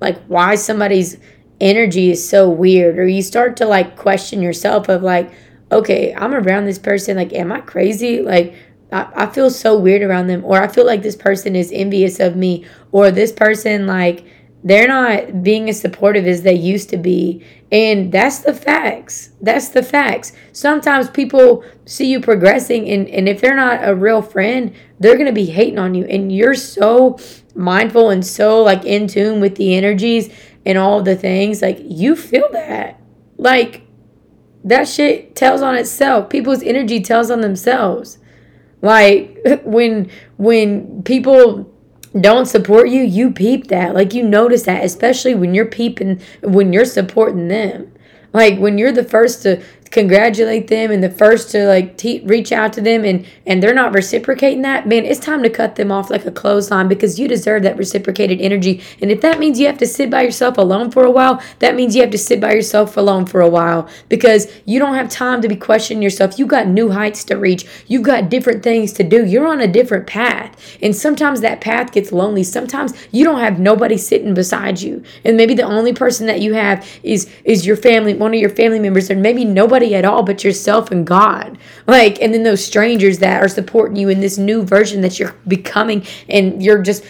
like 0.00 0.22
why 0.26 0.56
somebody's 0.56 1.16
energy 1.58 2.10
is 2.10 2.28
so 2.28 2.46
weird 2.50 2.98
or 2.98 3.06
you 3.06 3.22
start 3.22 3.56
to 3.56 3.64
like 3.64 3.96
question 3.96 4.42
yourself 4.42 4.90
of 4.90 5.02
like 5.02 5.32
okay 5.72 6.14
i'm 6.14 6.34
around 6.34 6.66
this 6.66 6.78
person. 6.78 7.16
Like 7.16 7.32
am 7.32 7.50
i 7.50 7.62
crazy? 7.62 8.20
Like 8.20 8.54
I, 8.92 9.24
I 9.24 9.26
feel 9.26 9.48
so 9.48 9.78
weird 9.78 10.02
around 10.02 10.26
them 10.26 10.44
or 10.44 10.60
i 10.62 10.68
feel 10.68 10.84
like 10.84 11.00
this 11.02 11.16
person 11.16 11.56
is 11.56 11.72
envious 11.72 12.20
of 12.20 12.36
me 12.36 12.66
or 12.92 13.10
this 13.10 13.32
person 13.32 13.86
like 13.86 14.26
they're 14.64 14.88
not 14.88 15.42
being 15.42 15.68
as 15.68 15.80
supportive 15.80 16.26
as 16.26 16.42
they 16.42 16.54
used 16.54 16.88
to 16.88 16.96
be 16.96 17.44
and 17.70 18.10
that's 18.10 18.38
the 18.40 18.54
facts 18.54 19.30
that's 19.40 19.68
the 19.68 19.82
facts 19.82 20.32
sometimes 20.52 21.08
people 21.10 21.62
see 21.84 22.10
you 22.10 22.20
progressing 22.20 22.88
and, 22.88 23.08
and 23.08 23.28
if 23.28 23.40
they're 23.40 23.54
not 23.54 23.86
a 23.86 23.94
real 23.94 24.22
friend 24.22 24.74
they're 24.98 25.16
going 25.16 25.26
to 25.26 25.32
be 25.32 25.46
hating 25.46 25.78
on 25.78 25.94
you 25.94 26.04
and 26.06 26.32
you're 26.32 26.54
so 26.54 27.18
mindful 27.54 28.10
and 28.10 28.24
so 28.26 28.62
like 28.62 28.84
in 28.84 29.06
tune 29.06 29.40
with 29.40 29.56
the 29.56 29.74
energies 29.74 30.30
and 30.66 30.78
all 30.78 31.02
the 31.02 31.16
things, 31.16 31.62
like 31.62 31.78
you 31.82 32.16
feel 32.16 32.48
that. 32.52 33.00
Like 33.36 33.82
that 34.64 34.88
shit 34.88 35.36
tells 35.36 35.62
on 35.62 35.76
itself. 35.76 36.30
People's 36.30 36.62
energy 36.62 37.00
tells 37.00 37.30
on 37.30 37.40
themselves. 37.40 38.18
Like 38.82 39.38
when 39.64 40.10
when 40.36 41.02
people 41.02 41.70
don't 42.18 42.46
support 42.46 42.88
you, 42.88 43.02
you 43.02 43.32
peep 43.32 43.68
that. 43.68 43.94
Like 43.94 44.14
you 44.14 44.22
notice 44.22 44.62
that, 44.64 44.84
especially 44.84 45.34
when 45.34 45.54
you're 45.54 45.66
peeping 45.66 46.20
when 46.42 46.72
you're 46.72 46.84
supporting 46.84 47.48
them. 47.48 47.92
Like 48.32 48.58
when 48.58 48.78
you're 48.78 48.92
the 48.92 49.04
first 49.04 49.42
to 49.42 49.62
congratulate 49.94 50.66
them 50.66 50.90
and 50.90 51.04
the 51.04 51.08
first 51.08 51.50
to 51.52 51.68
like 51.68 51.96
te- 51.96 52.20
reach 52.24 52.50
out 52.50 52.72
to 52.72 52.80
them 52.80 53.04
and 53.04 53.24
and 53.46 53.62
they're 53.62 53.72
not 53.72 53.94
reciprocating 53.94 54.62
that 54.62 54.88
man 54.88 55.04
it's 55.04 55.20
time 55.20 55.40
to 55.40 55.48
cut 55.48 55.76
them 55.76 55.92
off 55.92 56.10
like 56.10 56.26
a 56.26 56.32
clothesline 56.32 56.88
because 56.88 57.16
you 57.16 57.28
deserve 57.28 57.62
that 57.62 57.76
reciprocated 57.76 58.40
energy. 58.40 58.82
And 59.00 59.12
if 59.12 59.20
that 59.20 59.38
means 59.38 59.60
you 59.60 59.68
have 59.68 59.78
to 59.78 59.86
sit 59.86 60.10
by 60.10 60.22
yourself 60.22 60.58
alone 60.58 60.90
for 60.90 61.04
a 61.04 61.10
while 61.12 61.40
that 61.60 61.76
means 61.76 61.94
you 61.94 62.02
have 62.02 62.10
to 62.10 62.18
sit 62.18 62.40
by 62.40 62.52
yourself 62.52 62.96
alone 62.96 63.24
for 63.24 63.40
a 63.40 63.48
while 63.48 63.88
because 64.08 64.52
you 64.64 64.80
don't 64.80 64.94
have 64.94 65.08
time 65.08 65.40
to 65.42 65.48
be 65.48 65.54
questioning 65.54 66.02
yourself. 66.02 66.40
You 66.40 66.46
got 66.46 66.66
new 66.66 66.90
heights 66.90 67.22
to 67.24 67.36
reach. 67.36 67.64
You've 67.86 68.02
got 68.02 68.28
different 68.28 68.64
things 68.64 68.92
to 68.94 69.04
do. 69.04 69.24
You're 69.24 69.46
on 69.46 69.60
a 69.60 69.68
different 69.68 70.08
path. 70.08 70.76
And 70.82 70.94
sometimes 70.96 71.40
that 71.42 71.60
path 71.60 71.92
gets 71.92 72.10
lonely. 72.10 72.42
Sometimes 72.42 72.92
you 73.12 73.24
don't 73.24 73.38
have 73.38 73.60
nobody 73.60 73.96
sitting 73.96 74.34
beside 74.34 74.80
you. 74.80 75.04
And 75.24 75.36
maybe 75.36 75.54
the 75.54 75.62
only 75.62 75.92
person 75.92 76.26
that 76.26 76.40
you 76.40 76.54
have 76.54 76.84
is 77.04 77.30
is 77.44 77.64
your 77.64 77.76
family 77.76 78.14
one 78.14 78.34
of 78.34 78.40
your 78.40 78.50
family 78.50 78.80
members 78.80 79.08
or 79.08 79.16
maybe 79.16 79.44
nobody 79.44 79.83
nobody 79.84 79.94
at 79.94 80.04
all 80.04 80.22
but 80.22 80.44
yourself 80.44 80.90
and 80.90 81.06
God. 81.06 81.58
Like, 81.86 82.20
and 82.20 82.32
then 82.32 82.42
those 82.42 82.64
strangers 82.64 83.18
that 83.18 83.42
are 83.42 83.48
supporting 83.48 83.96
you 83.96 84.08
in 84.08 84.20
this 84.20 84.38
new 84.38 84.62
version 84.62 85.00
that 85.02 85.18
you're 85.18 85.34
becoming 85.46 86.06
and 86.28 86.62
you're 86.62 86.82
just 86.82 87.04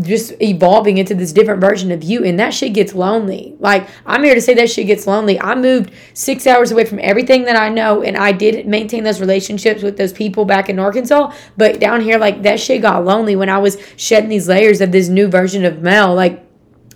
just 0.00 0.32
evolving 0.40 0.98
into 0.98 1.14
this 1.14 1.32
different 1.32 1.60
version 1.60 1.90
of 1.90 2.04
you. 2.04 2.24
And 2.24 2.38
that 2.38 2.54
shit 2.54 2.72
gets 2.72 2.94
lonely. 2.94 3.56
Like 3.58 3.88
i'm 4.06 4.22
here 4.22 4.34
to 4.34 4.40
say 4.40 4.54
that 4.54 4.70
shit 4.70 4.86
gets 4.86 5.06
lonely. 5.06 5.40
I 5.40 5.54
moved 5.54 5.90
six 6.14 6.46
hours 6.46 6.70
away 6.70 6.84
from 6.84 7.00
everything 7.02 7.44
that 7.44 7.56
i 7.56 7.68
know 7.68 8.02
and 8.02 8.16
i 8.16 8.30
did 8.30 8.66
maintain 8.66 9.02
those 9.02 9.20
relationships 9.20 9.82
with 9.82 9.96
those 9.96 10.12
people 10.12 10.44
back 10.44 10.68
in 10.68 10.78
arkansas. 10.78 11.32
But 11.56 11.80
down 11.80 12.00
here 12.00 12.18
like 12.18 12.42
that 12.42 12.60
shit 12.60 12.82
got 12.82 13.04
lonely 13.04 13.34
when 13.34 13.48
i 13.48 13.58
was 13.58 13.78
shedding 13.96 14.28
these 14.28 14.48
layers 14.48 14.80
of 14.80 14.92
this 14.92 15.08
new 15.08 15.28
version 15.28 15.64
of 15.64 15.82
mel. 15.82 16.14
Like 16.14 16.47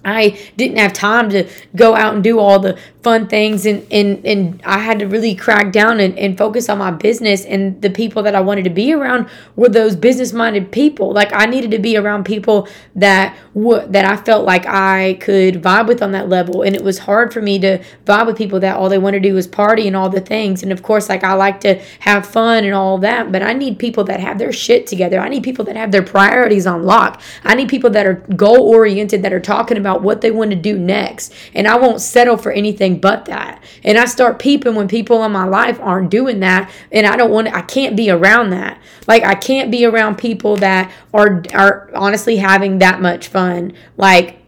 I 0.05 0.39
didn't 0.57 0.79
have 0.79 0.93
time 0.93 1.31
to 1.31 1.49
go 1.77 1.95
out 1.95 2.15
and 2.15 2.25
do 2.25 2.39
all 2.39 2.59
the 2.59 2.79
fun 3.03 3.27
things 3.27 3.67
and, 3.67 3.85
and, 3.91 4.25
and 4.25 4.63
I 4.65 4.79
had 4.79 5.01
to 5.01 5.07
really 5.07 5.35
crack 5.35 5.73
down 5.73 5.99
and, 5.99 6.17
and 6.17 6.39
focus 6.39 6.69
on 6.69 6.79
my 6.79 6.93
business 6.93 7.45
and 7.45 7.83
the 7.83 7.91
people 7.91 8.23
that 8.23 8.35
I 8.35 8.41
wanted 8.41 8.65
to 8.65 8.71
be 8.71 8.93
around 8.93 9.29
were 9.57 9.69
those 9.69 9.97
business 9.97 10.33
minded 10.33 10.71
people. 10.71 11.13
Like 11.13 11.33
I 11.33 11.47
needed 11.47 11.73
to 11.73 11.79
be 11.79 11.97
around 11.97 12.25
people 12.25 12.69
that 12.95 13.37
w- 13.55 13.87
that 13.89 14.05
I 14.05 14.17
felt 14.17 14.47
like 14.47 14.67
I 14.67 15.19
could 15.21 15.63
vibe 15.63 15.89
with 15.89 16.03
on 16.03 16.13
that 16.13 16.29
level. 16.29 16.63
And 16.63 16.77
it 16.77 16.85
was 16.85 17.01
hard 17.01 17.33
for 17.33 17.43
me 17.43 17.59
to 17.59 17.83
vibe 18.05 18.27
with 18.27 18.37
people 18.37 18.61
that 18.61 18.77
all 18.77 18.89
they 18.89 18.99
want 18.99 19.15
to 19.15 19.21
do 19.21 19.37
is 19.37 19.47
party 19.47 19.87
and 19.89 19.97
all 19.97 20.09
the 20.09 20.21
things. 20.21 20.63
And 20.63 20.71
of 20.71 20.83
course, 20.83 21.09
like 21.09 21.25
I 21.25 21.35
like 21.35 21.61
to 21.61 21.75
have 22.01 22.25
fun 22.27 22.65
and 22.65 22.75
all 22.75 22.99
that, 22.99 23.33
but 23.33 23.43
I 23.43 23.53
need 23.53 23.79
people 23.79 24.05
that 24.05 24.21
have 24.21 24.39
their 24.39 24.53
shit 24.53 24.87
together. 24.87 25.19
I 25.19 25.29
need 25.29 25.43
people 25.43 25.65
that 25.65 25.77
have 25.77 25.91
their 25.91 26.03
priorities 26.03 26.67
on 26.67 26.85
lock. 26.85 27.21
I 27.43 27.55
need 27.57 27.69
people 27.69 27.91
that 27.91 28.07
are 28.07 28.15
goal 28.37 28.69
oriented, 28.69 29.23
that 29.23 29.33
are 29.33 29.41
talking 29.41 29.77
about 29.77 29.92
what 30.01 30.23
they 30.23 30.31
want 30.31 30.51
to 30.51 30.57
do 30.57 30.79
next. 30.79 31.35
And 31.55 31.69
I 31.69 31.77
won't 31.77 32.01
settle 32.01 32.39
for 32.39 32.51
anything 32.51 32.73
anything 32.73 33.01
but 33.01 33.27
that. 33.27 33.63
And 33.85 33.99
I 33.99 34.07
start 34.07 34.39
peeping 34.39 34.75
when 34.75 34.89
people 34.89 35.25
in 35.25 35.33
my 35.33 35.45
life 35.45 35.79
aren't 35.81 36.11
doing 36.11 36.41
that. 36.41 36.71
And 36.91 37.07
I 37.07 37.17
don't 37.17 37.31
want 37.31 37.49
to, 37.49 37.57
I 37.57 37.63
can't 37.63 37.97
be 37.97 38.11
around 38.11 38.51
that. 38.51 38.81
Like 39.07 39.25
I 39.25 39.35
can't 39.35 39.71
be 39.71 39.85
around 39.85 40.17
people 40.17 40.57
that 40.59 40.93
are 41.13 41.43
are 41.55 41.91
honestly 41.95 42.37
having 42.37 42.79
that 42.79 43.01
much 43.01 43.29
fun. 43.29 43.73
Like 43.97 44.42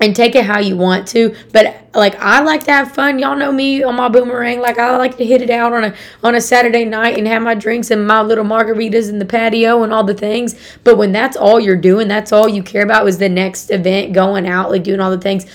and 0.00 0.14
take 0.14 0.34
it 0.34 0.44
how 0.44 0.58
you 0.58 0.76
want 0.76 1.08
to 1.08 1.34
but 1.52 1.88
like 1.94 2.14
i 2.16 2.40
like 2.40 2.64
to 2.64 2.70
have 2.70 2.92
fun 2.92 3.18
y'all 3.18 3.36
know 3.36 3.50
me 3.50 3.82
on 3.82 3.94
my 3.94 4.08
boomerang 4.08 4.60
like 4.60 4.78
i 4.78 4.96
like 4.96 5.16
to 5.16 5.24
hit 5.24 5.40
it 5.40 5.50
out 5.50 5.72
on 5.72 5.84
a 5.84 5.94
on 6.22 6.34
a 6.34 6.40
saturday 6.40 6.84
night 6.84 7.16
and 7.16 7.26
have 7.26 7.42
my 7.42 7.54
drinks 7.54 7.90
and 7.90 8.06
my 8.06 8.20
little 8.20 8.44
margaritas 8.44 9.08
in 9.08 9.18
the 9.18 9.24
patio 9.24 9.82
and 9.82 9.92
all 9.92 10.04
the 10.04 10.14
things 10.14 10.54
but 10.84 10.98
when 10.98 11.12
that's 11.12 11.36
all 11.36 11.58
you're 11.58 11.76
doing 11.76 12.08
that's 12.08 12.32
all 12.32 12.48
you 12.48 12.62
care 12.62 12.82
about 12.82 13.06
is 13.08 13.18
the 13.18 13.28
next 13.28 13.70
event 13.70 14.12
going 14.12 14.46
out 14.46 14.70
like 14.70 14.82
doing 14.82 15.00
all 15.00 15.10
the 15.10 15.20
things 15.20 15.46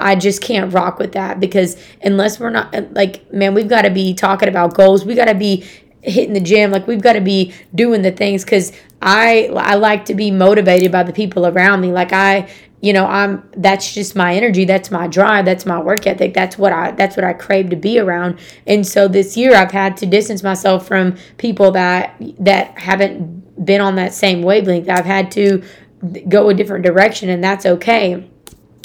I 0.00 0.16
just 0.16 0.40
can't 0.40 0.72
rock 0.72 0.98
with 0.98 1.12
that 1.12 1.38
because 1.38 1.76
unless 2.02 2.40
we're 2.40 2.48
not 2.48 2.94
like, 2.94 3.30
man, 3.30 3.52
we've 3.52 3.68
got 3.68 3.82
to 3.82 3.90
be 3.90 4.14
talking 4.14 4.48
about 4.48 4.72
goals. 4.72 5.04
We 5.04 5.14
got 5.14 5.26
to 5.26 5.34
be 5.34 5.66
hitting 6.06 6.32
the 6.32 6.40
gym. 6.40 6.70
Like 6.70 6.86
we've 6.86 7.02
got 7.02 7.14
to 7.14 7.20
be 7.20 7.52
doing 7.74 8.02
the 8.02 8.12
things 8.12 8.44
because 8.44 8.72
I 9.02 9.50
I 9.54 9.74
like 9.74 10.06
to 10.06 10.14
be 10.14 10.30
motivated 10.30 10.90
by 10.92 11.02
the 11.02 11.12
people 11.12 11.46
around 11.46 11.80
me. 11.80 11.92
Like 11.92 12.12
I, 12.12 12.48
you 12.86 12.92
know, 12.92 13.04
I'm 13.04 13.42
that's 13.56 13.92
just 13.92 14.14
my 14.14 14.36
energy. 14.36 14.64
That's 14.64 14.92
my 14.92 15.08
drive. 15.08 15.44
That's 15.44 15.66
my 15.66 15.80
work 15.80 16.06
ethic. 16.06 16.34
That's 16.34 16.56
what 16.56 16.72
I 16.72 16.92
that's 16.92 17.16
what 17.16 17.24
I 17.24 17.32
crave 17.32 17.68
to 17.70 17.76
be 17.76 17.98
around. 17.98 18.38
And 18.64 18.86
so 18.86 19.08
this 19.08 19.36
year 19.36 19.56
I've 19.56 19.72
had 19.72 19.96
to 19.96 20.06
distance 20.06 20.44
myself 20.44 20.86
from 20.86 21.16
people 21.36 21.72
that 21.72 22.14
that 22.38 22.78
haven't 22.78 23.64
been 23.64 23.80
on 23.80 23.96
that 23.96 24.14
same 24.14 24.40
wavelength. 24.42 24.88
I've 24.88 25.04
had 25.04 25.32
to 25.32 25.64
go 26.28 26.48
a 26.48 26.54
different 26.54 26.84
direction, 26.84 27.28
and 27.28 27.42
that's 27.42 27.66
okay 27.66 28.30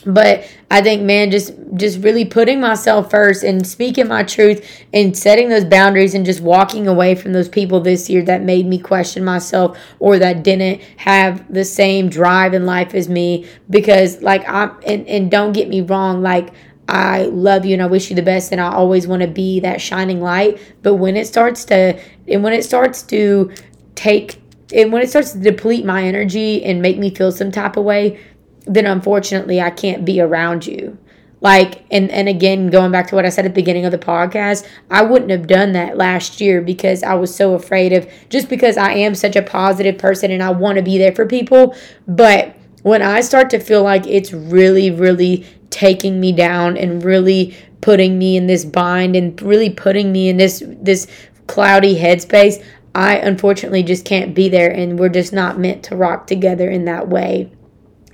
but 0.05 0.47
i 0.69 0.81
think 0.81 1.01
man 1.03 1.29
just 1.29 1.53
just 1.75 1.99
really 1.99 2.25
putting 2.25 2.59
myself 2.59 3.09
first 3.11 3.43
and 3.43 3.65
speaking 3.65 4.07
my 4.07 4.23
truth 4.23 4.67
and 4.93 5.15
setting 5.15 5.49
those 5.49 5.65
boundaries 5.65 6.13
and 6.13 6.25
just 6.25 6.41
walking 6.41 6.87
away 6.87 7.13
from 7.13 7.33
those 7.33 7.49
people 7.49 7.79
this 7.79 8.09
year 8.09 8.23
that 8.23 8.41
made 8.41 8.65
me 8.65 8.77
question 8.77 9.23
myself 9.23 9.77
or 9.99 10.17
that 10.17 10.43
didn't 10.43 10.81
have 10.97 11.51
the 11.53 11.63
same 11.63 12.09
drive 12.09 12.53
in 12.53 12.65
life 12.65 12.93
as 12.93 13.07
me 13.07 13.45
because 13.69 14.21
like 14.21 14.47
i'm 14.47 14.71
and, 14.85 15.07
and 15.07 15.29
don't 15.29 15.53
get 15.53 15.69
me 15.69 15.81
wrong 15.81 16.21
like 16.21 16.53
I 16.91 17.23
love 17.23 17.65
you 17.65 17.73
and 17.73 17.81
I 17.81 17.85
wish 17.85 18.09
you 18.09 18.17
the 18.17 18.21
best 18.21 18.51
and 18.51 18.59
I 18.59 18.69
always 18.69 19.07
want 19.07 19.21
to 19.21 19.27
be 19.27 19.61
that 19.61 19.79
shining 19.79 20.19
light. 20.19 20.59
But 20.81 20.95
when 20.95 21.15
it 21.15 21.25
starts 21.25 21.63
to 21.65 21.97
and 22.27 22.43
when 22.43 22.51
it 22.51 22.65
starts 22.65 23.01
to 23.03 23.49
take 23.95 24.41
and 24.73 24.91
when 24.91 25.01
it 25.01 25.09
starts 25.09 25.31
to 25.31 25.39
deplete 25.39 25.85
my 25.85 26.03
energy 26.03 26.63
and 26.63 26.81
make 26.81 26.97
me 26.97 27.13
feel 27.13 27.31
some 27.31 27.51
type 27.51 27.77
of 27.77 27.85
way, 27.85 28.19
then 28.65 28.85
unfortunately 28.85 29.61
I 29.61 29.69
can't 29.69 30.05
be 30.05 30.21
around 30.21 30.65
you. 30.65 30.97
Like 31.41 31.83
and 31.89 32.11
and 32.11 32.29
again 32.29 32.67
going 32.67 32.91
back 32.91 33.07
to 33.07 33.15
what 33.15 33.25
I 33.25 33.29
said 33.29 33.45
at 33.45 33.55
the 33.55 33.61
beginning 33.61 33.85
of 33.85 33.91
the 33.91 33.97
podcast, 33.97 34.67
I 34.91 35.01
wouldn't 35.01 35.31
have 35.31 35.47
done 35.47 35.71
that 35.71 35.97
last 35.97 36.39
year 36.39 36.61
because 36.61 37.01
I 37.01 37.15
was 37.15 37.33
so 37.33 37.55
afraid 37.55 37.93
of 37.93 38.07
just 38.29 38.47
because 38.47 38.77
I 38.77 38.91
am 38.93 39.15
such 39.15 39.35
a 39.35 39.41
positive 39.41 39.97
person 39.97 40.29
and 40.29 40.43
I 40.43 40.51
want 40.51 40.77
to 40.77 40.83
be 40.83 40.99
there 40.99 41.13
for 41.13 41.25
people, 41.25 41.75
but 42.07 42.55
when 42.83 43.01
I 43.01 43.21
start 43.21 43.49
to 43.51 43.59
feel 43.59 43.81
like 43.81 44.05
it's 44.05 44.33
really 44.33 44.91
really 44.91 45.47
taking 45.71 46.19
me 46.19 46.31
down 46.31 46.77
and 46.77 47.03
really 47.03 47.55
putting 47.81 48.19
me 48.19 48.37
in 48.37 48.47
this 48.47 48.63
bind 48.63 49.15
and 49.15 49.41
really 49.41 49.69
putting 49.69 50.11
me 50.11 50.29
in 50.29 50.37
this 50.37 50.63
this 50.81 51.07
cloudy 51.47 51.99
headspace 51.99 52.63
i 52.93 53.15
unfortunately 53.17 53.83
just 53.83 54.05
can't 54.05 54.35
be 54.35 54.47
there 54.47 54.69
and 54.69 54.99
we're 54.99 55.09
just 55.09 55.33
not 55.33 55.59
meant 55.59 55.83
to 55.83 55.95
rock 55.95 56.27
together 56.27 56.69
in 56.69 56.85
that 56.85 57.07
way 57.07 57.51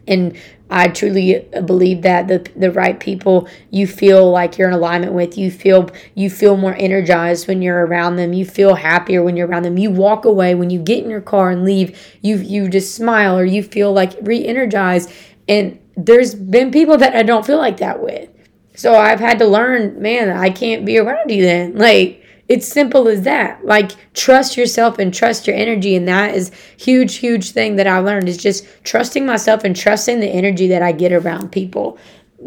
and 0.07 0.37
I 0.69 0.89
truly 0.89 1.51
uh, 1.53 1.61
believe 1.61 2.01
that 2.01 2.27
the 2.27 2.49
the 2.55 2.71
right 2.71 2.99
people 2.99 3.47
you 3.69 3.87
feel 3.87 4.29
like 4.29 4.57
you're 4.57 4.67
in 4.67 4.73
alignment 4.73 5.13
with 5.13 5.37
you 5.37 5.51
feel 5.51 5.89
you 6.15 6.29
feel 6.29 6.57
more 6.57 6.75
energized 6.75 7.47
when 7.47 7.61
you're 7.61 7.85
around 7.85 8.17
them 8.17 8.33
you 8.33 8.45
feel 8.45 8.75
happier 8.75 9.23
when 9.23 9.37
you're 9.37 9.47
around 9.47 9.63
them 9.63 9.77
you 9.77 9.91
walk 9.91 10.25
away 10.25 10.55
when 10.55 10.69
you 10.69 10.79
get 10.79 11.03
in 11.03 11.09
your 11.09 11.21
car 11.21 11.51
and 11.51 11.63
leave 11.63 12.17
you 12.21 12.37
you 12.37 12.67
just 12.69 12.95
smile 12.95 13.37
or 13.37 13.45
you 13.45 13.63
feel 13.63 13.93
like 13.93 14.13
re-energized 14.21 15.11
and 15.47 15.79
there's 15.97 16.35
been 16.35 16.71
people 16.71 16.97
that 16.97 17.15
I 17.15 17.23
don't 17.23 17.45
feel 17.45 17.57
like 17.57 17.77
that 17.77 18.01
with. 18.01 18.29
So 18.75 18.95
I've 18.95 19.19
had 19.19 19.39
to 19.39 19.45
learn, 19.45 19.99
man, 19.99 20.29
I 20.29 20.51
can't 20.51 20.85
be 20.85 20.99
around 20.99 21.31
you 21.31 21.43
then. 21.43 21.75
Like 21.75 22.23
it's 22.49 22.67
simple 22.67 23.07
as 23.07 23.23
that. 23.23 23.65
Like 23.65 23.91
trust 24.13 24.57
yourself 24.57 24.99
and 24.99 25.13
trust 25.13 25.47
your 25.47 25.55
energy 25.55 25.95
and 25.95 26.07
that 26.07 26.36
is 26.36 26.51
huge 26.77 27.15
huge 27.15 27.51
thing 27.51 27.75
that 27.75 27.88
I 27.88 27.99
learned 27.99 28.29
is 28.29 28.38
just 28.38 28.65
trusting 28.83 29.25
myself 29.25 29.63
and 29.63 29.75
trusting 29.75 30.19
the 30.19 30.29
energy 30.29 30.67
that 30.67 30.81
I 30.81 30.91
get 30.91 31.12
around 31.12 31.51
people. 31.51 31.97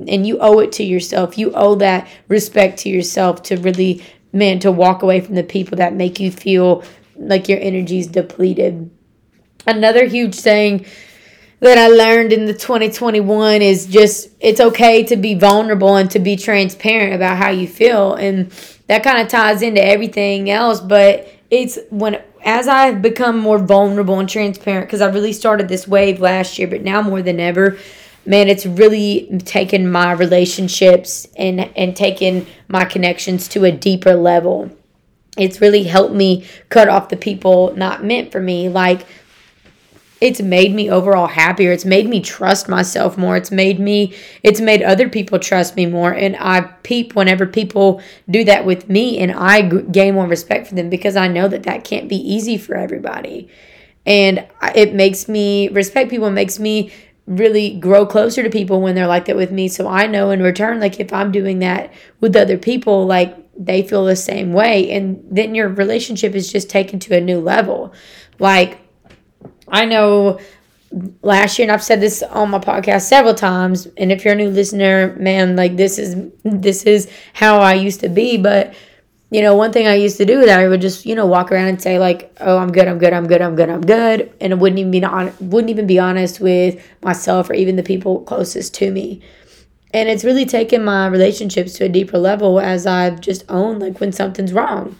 And 0.08 0.26
you 0.26 0.38
owe 0.40 0.60
it 0.60 0.72
to 0.72 0.84
yourself. 0.84 1.36
You 1.36 1.52
owe 1.52 1.74
that 1.76 2.08
respect 2.28 2.78
to 2.80 2.88
yourself 2.88 3.42
to 3.44 3.56
really 3.56 4.02
man 4.32 4.60
to 4.60 4.70
walk 4.70 5.02
away 5.02 5.20
from 5.20 5.34
the 5.34 5.42
people 5.42 5.76
that 5.78 5.94
make 5.94 6.20
you 6.20 6.30
feel 6.30 6.84
like 7.16 7.48
your 7.48 7.58
energy 7.60 7.98
is 7.98 8.06
depleted. 8.06 8.90
Another 9.66 10.06
huge 10.06 10.36
thing 10.36 10.86
that 11.60 11.78
I 11.78 11.88
learned 11.88 12.32
in 12.32 12.46
the 12.46 12.54
2021 12.54 13.62
is 13.62 13.86
just 13.86 14.30
it's 14.40 14.60
okay 14.60 15.02
to 15.04 15.16
be 15.16 15.34
vulnerable 15.34 15.96
and 15.96 16.10
to 16.10 16.18
be 16.18 16.36
transparent 16.36 17.14
about 17.14 17.36
how 17.36 17.50
you 17.50 17.68
feel. 17.68 18.14
And 18.14 18.50
that 18.90 19.04
kind 19.04 19.20
of 19.20 19.28
ties 19.28 19.62
into 19.62 19.84
everything 19.84 20.50
else 20.50 20.80
but 20.80 21.28
it's 21.48 21.78
when 21.90 22.20
as 22.44 22.66
I've 22.66 23.00
become 23.00 23.38
more 23.38 23.58
vulnerable 23.58 24.18
and 24.18 24.28
transparent 24.28 24.88
because 24.88 25.00
I 25.00 25.10
really 25.10 25.32
started 25.32 25.68
this 25.68 25.86
wave 25.86 26.20
last 26.20 26.58
year 26.58 26.66
but 26.66 26.82
now 26.82 27.00
more 27.00 27.22
than 27.22 27.38
ever 27.38 27.78
man 28.26 28.48
it's 28.48 28.66
really 28.66 29.38
taken 29.44 29.90
my 29.90 30.10
relationships 30.10 31.28
and 31.36 31.60
and 31.76 31.94
taken 31.94 32.46
my 32.66 32.84
connections 32.84 33.46
to 33.48 33.64
a 33.64 33.70
deeper 33.70 34.14
level. 34.14 34.70
It's 35.38 35.60
really 35.60 35.84
helped 35.84 36.14
me 36.14 36.44
cut 36.68 36.88
off 36.88 37.10
the 37.10 37.16
people 37.16 37.74
not 37.76 38.04
meant 38.04 38.32
for 38.32 38.40
me. 38.40 38.68
Like 38.68 39.06
it's 40.20 40.40
made 40.40 40.74
me 40.74 40.90
overall 40.90 41.26
happier. 41.26 41.72
It's 41.72 41.84
made 41.84 42.08
me 42.08 42.20
trust 42.20 42.68
myself 42.68 43.16
more. 43.16 43.36
It's 43.36 43.50
made 43.50 43.80
me, 43.80 44.14
it's 44.42 44.60
made 44.60 44.82
other 44.82 45.08
people 45.08 45.38
trust 45.38 45.76
me 45.76 45.86
more. 45.86 46.12
And 46.12 46.36
I 46.38 46.60
peep 46.82 47.14
whenever 47.14 47.46
people 47.46 48.02
do 48.28 48.44
that 48.44 48.66
with 48.66 48.88
me 48.88 49.18
and 49.18 49.32
I 49.32 49.62
gain 49.62 50.14
more 50.14 50.26
respect 50.26 50.66
for 50.66 50.74
them 50.74 50.90
because 50.90 51.16
I 51.16 51.28
know 51.28 51.48
that 51.48 51.62
that 51.62 51.84
can't 51.84 52.08
be 52.08 52.16
easy 52.16 52.58
for 52.58 52.74
everybody. 52.74 53.48
And 54.04 54.46
it 54.74 54.94
makes 54.94 55.28
me 55.28 55.68
respect 55.68 56.10
people, 56.10 56.30
makes 56.30 56.58
me 56.58 56.92
really 57.26 57.78
grow 57.78 58.04
closer 58.04 58.42
to 58.42 58.50
people 58.50 58.82
when 58.82 58.94
they're 58.94 59.06
like 59.06 59.26
that 59.26 59.36
with 59.36 59.52
me. 59.52 59.68
So 59.68 59.88
I 59.88 60.06
know 60.06 60.30
in 60.30 60.42
return, 60.42 60.80
like 60.80 61.00
if 61.00 61.12
I'm 61.12 61.32
doing 61.32 61.60
that 61.60 61.92
with 62.20 62.36
other 62.36 62.58
people, 62.58 63.06
like 63.06 63.36
they 63.56 63.82
feel 63.82 64.04
the 64.04 64.16
same 64.16 64.52
way. 64.52 64.90
And 64.90 65.22
then 65.30 65.54
your 65.54 65.68
relationship 65.68 66.34
is 66.34 66.50
just 66.50 66.68
taken 66.68 66.98
to 67.00 67.16
a 67.16 67.20
new 67.20 67.40
level. 67.40 67.94
Like, 68.38 68.79
I 69.70 69.84
know 69.84 70.40
last 71.22 71.58
year 71.58 71.64
and 71.64 71.72
I've 71.72 71.82
said 71.82 72.00
this 72.00 72.22
on 72.22 72.50
my 72.50 72.58
podcast 72.58 73.02
several 73.02 73.34
times 73.34 73.86
and 73.96 74.10
if 74.10 74.24
you're 74.24 74.34
a 74.34 74.36
new 74.36 74.50
listener 74.50 75.14
man 75.20 75.54
like 75.54 75.76
this 75.76 75.98
is 75.98 76.16
this 76.42 76.82
is 76.82 77.08
how 77.32 77.60
I 77.60 77.74
used 77.74 78.00
to 78.00 78.08
be. 78.08 78.36
But 78.36 78.74
you 79.30 79.42
know 79.42 79.54
one 79.54 79.72
thing 79.72 79.86
I 79.86 79.94
used 79.94 80.16
to 80.16 80.24
do 80.24 80.44
that 80.44 80.58
I 80.58 80.66
would 80.66 80.80
just 80.80 81.06
you 81.06 81.14
know 81.14 81.26
walk 81.26 81.52
around 81.52 81.68
and 81.68 81.80
say 81.80 81.98
like 81.98 82.36
oh 82.40 82.58
I'm 82.58 82.72
good 82.72 82.88
I'm 82.88 82.98
good 82.98 83.12
I'm 83.12 83.26
good 83.28 83.40
I'm 83.40 83.54
good 83.54 83.70
I'm 83.70 83.80
good 83.80 84.32
and 84.40 84.52
it 84.52 84.58
wouldn't 84.58 84.80
even 84.80 84.90
be 84.90 85.04
on 85.04 85.32
wouldn't 85.40 85.70
even 85.70 85.86
be 85.86 85.98
honest 85.98 86.40
with 86.40 86.84
myself 87.02 87.48
or 87.48 87.54
even 87.54 87.76
the 87.76 87.82
people 87.82 88.20
closest 88.22 88.74
to 88.74 88.90
me. 88.90 89.22
And 89.92 90.08
it's 90.08 90.24
really 90.24 90.46
taken 90.46 90.84
my 90.84 91.06
relationships 91.08 91.72
to 91.74 91.84
a 91.84 91.88
deeper 91.88 92.18
level 92.18 92.60
as 92.60 92.86
I've 92.86 93.20
just 93.20 93.44
owned 93.48 93.80
like 93.80 93.98
when 94.00 94.12
something's 94.12 94.52
wrong. 94.52 94.96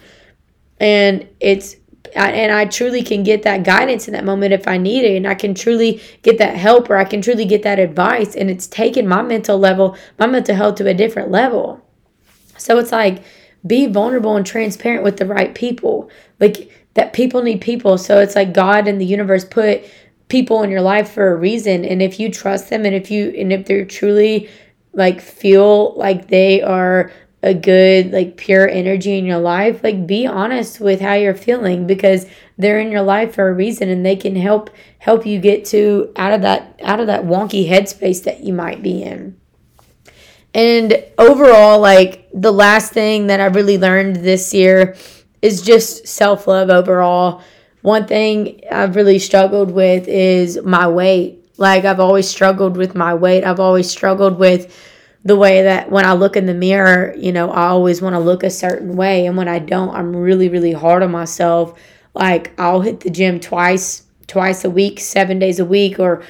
And 0.79 1.27
it's 1.39 1.75
and 2.15 2.51
I 2.51 2.65
truly 2.65 3.03
can 3.03 3.23
get 3.23 3.43
that 3.43 3.63
guidance 3.63 4.07
in 4.07 4.13
that 4.13 4.25
moment 4.25 4.53
if 4.53 4.67
I 4.67 4.77
need 4.77 5.03
it. 5.03 5.17
And 5.17 5.27
I 5.27 5.35
can 5.35 5.53
truly 5.53 6.01
get 6.23 6.37
that 6.37 6.55
help 6.55 6.89
or 6.89 6.97
I 6.97 7.03
can 7.03 7.21
truly 7.21 7.45
get 7.45 7.63
that 7.63 7.79
advice. 7.79 8.35
And 8.35 8.49
it's 8.49 8.67
taken 8.67 9.07
my 9.07 9.21
mental 9.21 9.57
level, 9.57 9.97
my 10.19 10.27
mental 10.27 10.55
health 10.55 10.75
to 10.75 10.87
a 10.87 10.93
different 10.93 11.31
level. 11.31 11.85
So 12.57 12.77
it's 12.77 12.91
like 12.91 13.23
be 13.65 13.87
vulnerable 13.87 14.35
and 14.35 14.45
transparent 14.45 15.03
with 15.03 15.17
the 15.17 15.25
right 15.25 15.53
people. 15.53 16.09
Like 16.39 16.71
that 16.93 17.13
people 17.13 17.41
need 17.41 17.61
people. 17.61 17.97
So 17.97 18.19
it's 18.19 18.35
like 18.35 18.53
God 18.53 18.87
and 18.87 18.99
the 18.99 19.05
universe 19.05 19.45
put 19.45 19.83
people 20.27 20.63
in 20.63 20.69
your 20.69 20.81
life 20.81 21.11
for 21.11 21.31
a 21.31 21.35
reason. 21.35 21.85
And 21.85 22.01
if 22.01 22.19
you 22.19 22.31
trust 22.31 22.69
them 22.69 22.85
and 22.85 22.95
if 22.95 23.11
you, 23.11 23.29
and 23.37 23.51
if 23.51 23.65
they're 23.65 23.85
truly 23.85 24.49
like 24.93 25.21
feel 25.21 25.93
like 25.95 26.27
they 26.27 26.61
are 26.61 27.11
a 27.43 27.53
good 27.53 28.11
like 28.11 28.37
pure 28.37 28.69
energy 28.69 29.17
in 29.17 29.25
your 29.25 29.39
life 29.39 29.83
like 29.83 30.05
be 30.05 30.27
honest 30.27 30.79
with 30.79 31.01
how 31.01 31.13
you're 31.13 31.33
feeling 31.33 31.87
because 31.87 32.27
they're 32.57 32.79
in 32.79 32.91
your 32.91 33.01
life 33.01 33.33
for 33.33 33.49
a 33.49 33.53
reason 33.53 33.89
and 33.89 34.05
they 34.05 34.15
can 34.15 34.35
help 34.35 34.69
help 34.99 35.25
you 35.25 35.39
get 35.39 35.65
to 35.65 36.11
out 36.15 36.33
of 36.33 36.41
that 36.41 36.79
out 36.83 36.99
of 36.99 37.07
that 37.07 37.23
wonky 37.23 37.67
headspace 37.67 38.23
that 38.23 38.41
you 38.43 38.53
might 38.53 38.83
be 38.83 39.01
in. 39.01 39.35
And 40.53 41.03
overall 41.17 41.79
like 41.79 42.29
the 42.33 42.51
last 42.51 42.93
thing 42.93 43.27
that 43.27 43.41
i 43.41 43.45
really 43.45 43.77
learned 43.77 44.17
this 44.17 44.53
year 44.53 44.95
is 45.41 45.63
just 45.63 46.07
self-love 46.07 46.69
overall. 46.69 47.41
One 47.81 48.05
thing 48.05 48.61
i've 48.71 48.95
really 48.95 49.17
struggled 49.17 49.71
with 49.71 50.07
is 50.07 50.61
my 50.61 50.87
weight. 50.87 51.43
Like 51.57 51.85
i've 51.85 51.99
always 51.99 52.29
struggled 52.29 52.77
with 52.77 52.93
my 52.93 53.15
weight. 53.15 53.43
I've 53.43 53.59
always 53.59 53.89
struggled 53.89 54.37
with 54.37 54.71
the 55.23 55.35
way 55.35 55.63
that 55.63 55.91
when 55.91 56.05
I 56.05 56.13
look 56.13 56.35
in 56.35 56.47
the 56.47 56.53
mirror, 56.53 57.13
you 57.15 57.31
know, 57.31 57.51
I 57.51 57.67
always 57.67 58.01
want 58.01 58.15
to 58.15 58.19
look 58.19 58.43
a 58.43 58.49
certain 58.49 58.95
way. 58.95 59.27
And 59.27 59.37
when 59.37 59.47
I 59.47 59.59
don't, 59.59 59.93
I'm 59.95 60.15
really, 60.15 60.49
really 60.49 60.73
hard 60.73 61.03
on 61.03 61.11
myself. 61.11 61.79
Like 62.13 62.59
I'll 62.59 62.81
hit 62.81 63.01
the 63.01 63.09
gym 63.09 63.39
twice, 63.39 64.03
twice 64.27 64.65
a 64.65 64.69
week, 64.69 64.99
seven 64.99 65.37
days 65.37 65.59
a 65.59 65.65
week, 65.65 65.99
or 65.99 66.23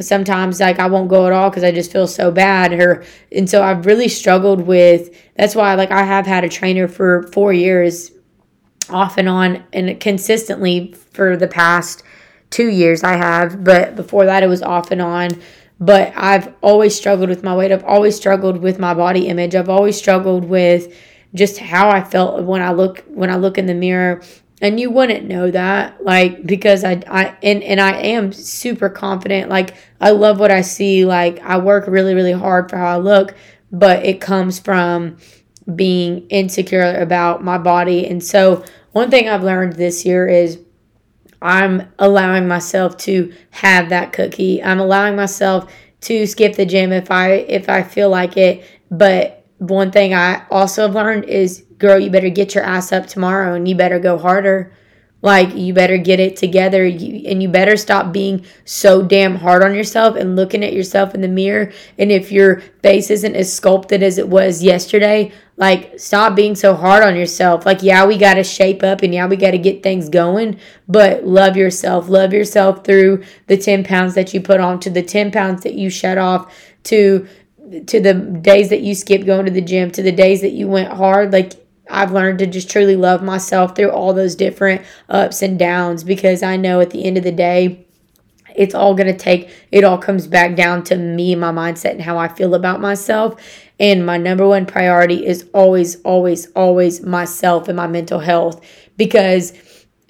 sometimes 0.00 0.58
like 0.58 0.78
I 0.78 0.86
won't 0.88 1.08
go 1.08 1.26
at 1.26 1.32
all 1.32 1.50
because 1.50 1.62
I 1.62 1.70
just 1.70 1.92
feel 1.92 2.08
so 2.08 2.30
bad. 2.30 2.72
Or 2.72 3.04
and 3.30 3.48
so 3.48 3.62
I've 3.62 3.86
really 3.86 4.08
struggled 4.08 4.62
with 4.62 5.16
that's 5.36 5.54
why 5.54 5.74
like 5.74 5.90
I 5.90 6.02
have 6.02 6.26
had 6.26 6.44
a 6.44 6.48
trainer 6.48 6.88
for 6.88 7.24
four 7.32 7.52
years 7.52 8.10
off 8.90 9.18
and 9.18 9.28
on 9.28 9.62
and 9.72 10.00
consistently 10.00 10.92
for 11.12 11.36
the 11.36 11.46
past 11.46 12.02
two 12.50 12.68
years 12.68 13.04
I 13.04 13.16
have, 13.16 13.62
but 13.62 13.94
before 13.94 14.26
that 14.26 14.42
it 14.42 14.48
was 14.48 14.62
off 14.62 14.90
and 14.90 15.00
on 15.00 15.30
but 15.80 16.12
I've 16.16 16.54
always 16.62 16.96
struggled 16.96 17.28
with 17.28 17.42
my 17.42 17.54
weight. 17.54 17.72
I've 17.72 17.84
always 17.84 18.16
struggled 18.16 18.58
with 18.58 18.78
my 18.78 18.94
body 18.94 19.28
image. 19.28 19.54
I've 19.54 19.68
always 19.68 19.96
struggled 19.96 20.44
with 20.44 20.94
just 21.34 21.58
how 21.58 21.88
I 21.90 22.04
felt 22.04 22.44
when 22.44 22.62
I 22.62 22.72
look 22.72 23.04
when 23.08 23.30
I 23.30 23.36
look 23.36 23.58
in 23.58 23.66
the 23.66 23.74
mirror. 23.74 24.22
And 24.60 24.78
you 24.78 24.92
wouldn't 24.92 25.26
know 25.26 25.50
that, 25.50 26.04
like 26.04 26.46
because 26.46 26.84
I 26.84 27.02
I 27.08 27.36
and, 27.42 27.64
and 27.64 27.80
I 27.80 27.94
am 27.94 28.32
super 28.32 28.88
confident. 28.88 29.50
Like 29.50 29.74
I 30.00 30.10
love 30.10 30.38
what 30.38 30.52
I 30.52 30.60
see. 30.60 31.04
Like 31.04 31.40
I 31.40 31.58
work 31.58 31.86
really, 31.88 32.14
really 32.14 32.32
hard 32.32 32.70
for 32.70 32.76
how 32.76 32.94
I 32.94 32.98
look, 32.98 33.34
but 33.72 34.06
it 34.06 34.20
comes 34.20 34.60
from 34.60 35.16
being 35.74 36.28
insecure 36.28 36.94
about 36.96 37.42
my 37.42 37.58
body. 37.58 38.06
And 38.06 38.22
so 38.22 38.64
one 38.92 39.10
thing 39.10 39.28
I've 39.28 39.42
learned 39.42 39.74
this 39.74 40.04
year 40.04 40.28
is 40.28 40.58
I'm 41.42 41.92
allowing 41.98 42.46
myself 42.48 42.96
to 42.98 43.32
have 43.50 43.88
that 43.88 44.12
cookie. 44.12 44.62
I'm 44.62 44.80
allowing 44.80 45.16
myself 45.16 45.72
to 46.02 46.26
skip 46.26 46.56
the 46.56 46.66
gym 46.66 46.92
if 46.92 47.10
I 47.10 47.32
if 47.32 47.68
I 47.68 47.82
feel 47.82 48.08
like 48.08 48.36
it. 48.36 48.64
But 48.90 49.44
one 49.58 49.90
thing 49.90 50.14
I 50.14 50.46
also 50.50 50.82
have 50.82 50.94
learned 50.94 51.24
is 51.24 51.64
girl, 51.78 51.98
you 51.98 52.10
better 52.10 52.30
get 52.30 52.54
your 52.54 52.64
ass 52.64 52.92
up 52.92 53.06
tomorrow 53.06 53.54
and 53.54 53.66
you 53.68 53.74
better 53.74 53.98
go 53.98 54.18
harder 54.18 54.72
like 55.22 55.54
you 55.54 55.72
better 55.72 55.96
get 55.96 56.20
it 56.20 56.36
together 56.36 56.84
you, 56.84 57.28
and 57.28 57.42
you 57.42 57.48
better 57.48 57.76
stop 57.76 58.12
being 58.12 58.44
so 58.64 59.02
damn 59.02 59.36
hard 59.36 59.62
on 59.62 59.74
yourself 59.74 60.16
and 60.16 60.36
looking 60.36 60.64
at 60.64 60.72
yourself 60.72 61.14
in 61.14 61.20
the 61.20 61.28
mirror. 61.28 61.72
And 61.96 62.10
if 62.10 62.32
your 62.32 62.60
face 62.82 63.08
isn't 63.08 63.36
as 63.36 63.52
sculpted 63.52 64.02
as 64.02 64.18
it 64.18 64.28
was 64.28 64.62
yesterday, 64.62 65.32
like 65.56 65.98
stop 65.98 66.34
being 66.34 66.54
so 66.54 66.74
hard 66.74 67.02
on 67.02 67.16
yourself. 67.16 67.66
Like 67.66 67.82
yeah, 67.82 68.06
we 68.06 68.16
got 68.18 68.34
to 68.34 68.44
shape 68.44 68.82
up 68.82 69.02
and 69.02 69.14
yeah, 69.14 69.26
we 69.26 69.36
got 69.36 69.52
to 69.52 69.58
get 69.58 69.82
things 69.82 70.08
going, 70.08 70.58
but 70.88 71.24
love 71.24 71.56
yourself. 71.56 72.08
Love 72.08 72.32
yourself 72.32 72.84
through 72.84 73.24
the 73.46 73.56
10 73.56 73.84
pounds 73.84 74.14
that 74.14 74.32
you 74.32 74.40
put 74.40 74.60
on 74.60 74.80
to 74.80 74.90
the 74.90 75.02
10 75.02 75.30
pounds 75.30 75.62
that 75.62 75.74
you 75.74 75.90
shed 75.90 76.18
off 76.18 76.54
to 76.84 77.26
to 77.86 78.00
the 78.00 78.12
days 78.12 78.68
that 78.68 78.80
you 78.82 78.94
skipped 78.94 79.24
going 79.24 79.46
to 79.46 79.50
the 79.50 79.60
gym 79.60 79.90
to 79.90 80.02
the 80.02 80.12
days 80.12 80.42
that 80.42 80.50
you 80.50 80.68
went 80.68 80.92
hard 80.92 81.32
like 81.32 81.54
I've 81.92 82.12
learned 82.12 82.38
to 82.40 82.46
just 82.46 82.70
truly 82.70 82.96
love 82.96 83.22
myself 83.22 83.76
through 83.76 83.90
all 83.90 84.14
those 84.14 84.34
different 84.34 84.82
ups 85.08 85.42
and 85.42 85.58
downs 85.58 86.04
because 86.04 86.42
I 86.42 86.56
know 86.56 86.80
at 86.80 86.90
the 86.90 87.04
end 87.04 87.18
of 87.18 87.24
the 87.24 87.32
day, 87.32 87.86
it's 88.54 88.74
all 88.74 88.94
going 88.94 89.06
to 89.08 89.16
take, 89.16 89.50
it 89.70 89.84
all 89.84 89.98
comes 89.98 90.26
back 90.26 90.56
down 90.56 90.84
to 90.84 90.96
me, 90.96 91.34
my 91.34 91.50
mindset, 91.50 91.92
and 91.92 92.02
how 92.02 92.18
I 92.18 92.28
feel 92.28 92.54
about 92.54 92.80
myself. 92.80 93.40
And 93.82 94.06
my 94.06 94.16
number 94.16 94.46
one 94.46 94.64
priority 94.64 95.26
is 95.26 95.50
always, 95.52 96.00
always, 96.02 96.46
always 96.52 97.02
myself 97.02 97.66
and 97.66 97.76
my 97.76 97.88
mental 97.88 98.20
health 98.20 98.64
because 98.96 99.52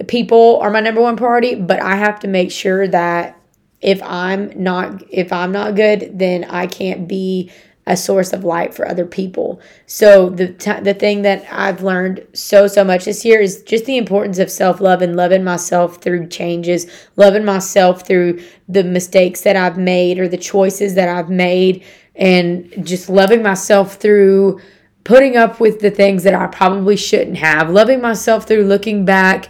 people 0.09 0.59
are 0.61 0.71
my 0.71 0.81
number 0.81 1.01
one 1.01 1.17
priority, 1.17 1.55
but 1.55 1.81
I 1.81 1.97
have 1.97 2.21
to 2.21 2.29
make 2.29 2.51
sure 2.51 2.87
that 2.89 3.41
if 3.81 4.01
I'm 4.03 4.53
not 4.63 5.03
if 5.11 5.33
I'm 5.33 5.53
not 5.53 5.75
good, 5.75 6.19
then 6.19 6.45
I 6.45 6.67
can't 6.67 7.09
be 7.09 7.51
a 7.85 7.97
source 7.97 8.33
of 8.33 8.45
light 8.45 8.75
for 8.75 8.87
other 8.87 9.07
people. 9.07 9.61
So 9.87 10.29
the 10.29 10.53
t- 10.53 10.81
the 10.81 10.95
thing 10.95 11.23
that 11.23 11.45
I've 11.51 11.83
learned 11.83 12.25
so 12.35 12.69
so 12.69 12.85
much 12.85 13.07
this 13.07 13.25
year 13.25 13.41
is 13.41 13.63
just 13.63 13.87
the 13.87 13.97
importance 13.97 14.39
of 14.39 14.51
self-love 14.51 15.03
and 15.03 15.17
loving 15.17 15.43
myself 15.43 16.01
through 16.01 16.29
changes, 16.29 16.87
loving 17.17 17.45
myself 17.45 18.07
through 18.07 18.41
the 18.69 18.85
mistakes 18.85 19.41
that 19.41 19.57
I've 19.57 19.79
made 19.79 20.21
or 20.21 20.29
the 20.29 20.37
choices 20.37 20.95
that 20.95 21.09
I've 21.09 21.31
made 21.31 21.85
and 22.15 22.87
just 22.87 23.09
loving 23.09 23.43
myself 23.43 23.97
through 23.97 24.61
putting 25.05 25.37
up 25.37 25.59
with 25.59 25.81
the 25.81 25.91
things 25.91 26.23
that 26.23 26.35
I 26.35 26.47
probably 26.47 26.97
shouldn't 26.97 27.39
have, 27.39 27.71
loving 27.71 28.01
myself 28.01 28.47
through 28.47 28.65
looking 28.65 29.05
back 29.05 29.49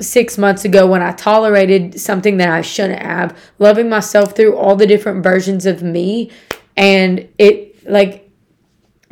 6 0.00 0.38
months 0.38 0.64
ago 0.64 0.86
when 0.86 1.02
I 1.02 1.12
tolerated 1.12 2.00
something 2.00 2.38
that 2.38 2.48
I 2.48 2.62
shouldn't 2.62 3.02
have, 3.02 3.38
loving 3.58 3.88
myself 3.88 4.34
through 4.34 4.56
all 4.56 4.74
the 4.74 4.86
different 4.86 5.22
versions 5.22 5.66
of 5.66 5.82
me. 5.82 6.30
And 6.76 7.28
it 7.38 7.88
like 7.88 8.30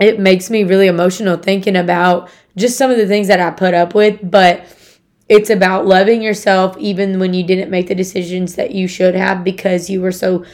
it 0.01 0.19
makes 0.19 0.51
me 0.51 0.64
really 0.64 0.87
emotional 0.87 1.37
thinking 1.37 1.77
about 1.77 2.31
just 2.57 2.79
some 2.79 2.90
of 2.90 2.97
the 2.97 3.07
things 3.07 3.29
that 3.29 3.38
I 3.38 3.51
put 3.51 3.75
up 3.75 3.95
with, 3.95 4.19
but 4.29 4.64
it's 5.29 5.51
about 5.51 5.87
loving 5.87 6.23
yourself 6.23 6.77
even 6.79 7.21
when 7.21 7.35
you 7.35 7.45
didn't 7.45 7.71
make 7.71 7.87
the 7.87 7.95
decisions 7.95 8.57
that 8.57 8.73
you 8.73 8.88
should 8.88 9.14
have 9.14 9.45
because 9.45 9.88
you 9.88 10.01
were 10.01 10.11
so 10.11 10.45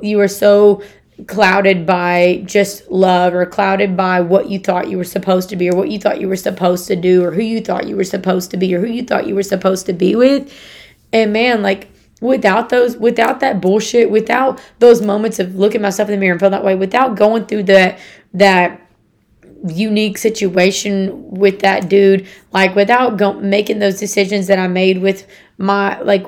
you 0.00 0.18
were 0.18 0.28
so 0.28 0.82
clouded 1.26 1.86
by 1.86 2.42
just 2.46 2.90
love 2.90 3.34
or 3.34 3.46
clouded 3.46 3.96
by 3.96 4.20
what 4.20 4.48
you 4.48 4.58
thought 4.58 4.88
you 4.88 4.96
were 4.96 5.04
supposed 5.04 5.48
to 5.50 5.56
be 5.56 5.68
or 5.68 5.76
what 5.76 5.90
you 5.90 5.98
thought 5.98 6.20
you 6.20 6.28
were 6.28 6.36
supposed 6.36 6.86
to 6.86 6.96
do 6.96 7.24
or 7.24 7.32
who 7.32 7.42
you 7.42 7.60
thought 7.60 7.86
you 7.86 7.96
were 7.96 8.04
supposed 8.04 8.50
to 8.50 8.56
be 8.56 8.74
or 8.74 8.80
who 8.80 8.86
you 8.86 9.02
thought 9.02 9.26
you 9.26 9.34
were 9.34 9.42
supposed 9.42 9.86
to 9.86 9.92
be 9.92 10.14
with. 10.16 10.52
And 11.12 11.32
man, 11.32 11.62
like 11.62 11.88
without 12.20 12.68
those 12.68 12.96
without 12.96 13.40
that 13.40 13.60
bullshit 13.60 14.08
without 14.10 14.62
those 14.78 15.02
moments 15.02 15.40
of 15.40 15.56
looking 15.56 15.82
myself 15.82 16.08
in 16.08 16.14
the 16.14 16.18
mirror 16.18 16.32
and 16.32 16.40
feel 16.40 16.50
that 16.50 16.64
way 16.64 16.76
without 16.76 17.16
going 17.16 17.44
through 17.46 17.64
that 17.64 17.98
that 18.32 18.80
unique 19.68 20.18
situation 20.18 21.30
with 21.30 21.60
that 21.60 21.88
dude 21.88 22.26
like 22.52 22.74
without 22.74 23.16
go- 23.16 23.34
making 23.34 23.78
those 23.78 23.98
decisions 24.00 24.48
that 24.48 24.58
i 24.58 24.66
made 24.66 25.00
with 25.00 25.26
my 25.58 26.00
like 26.00 26.26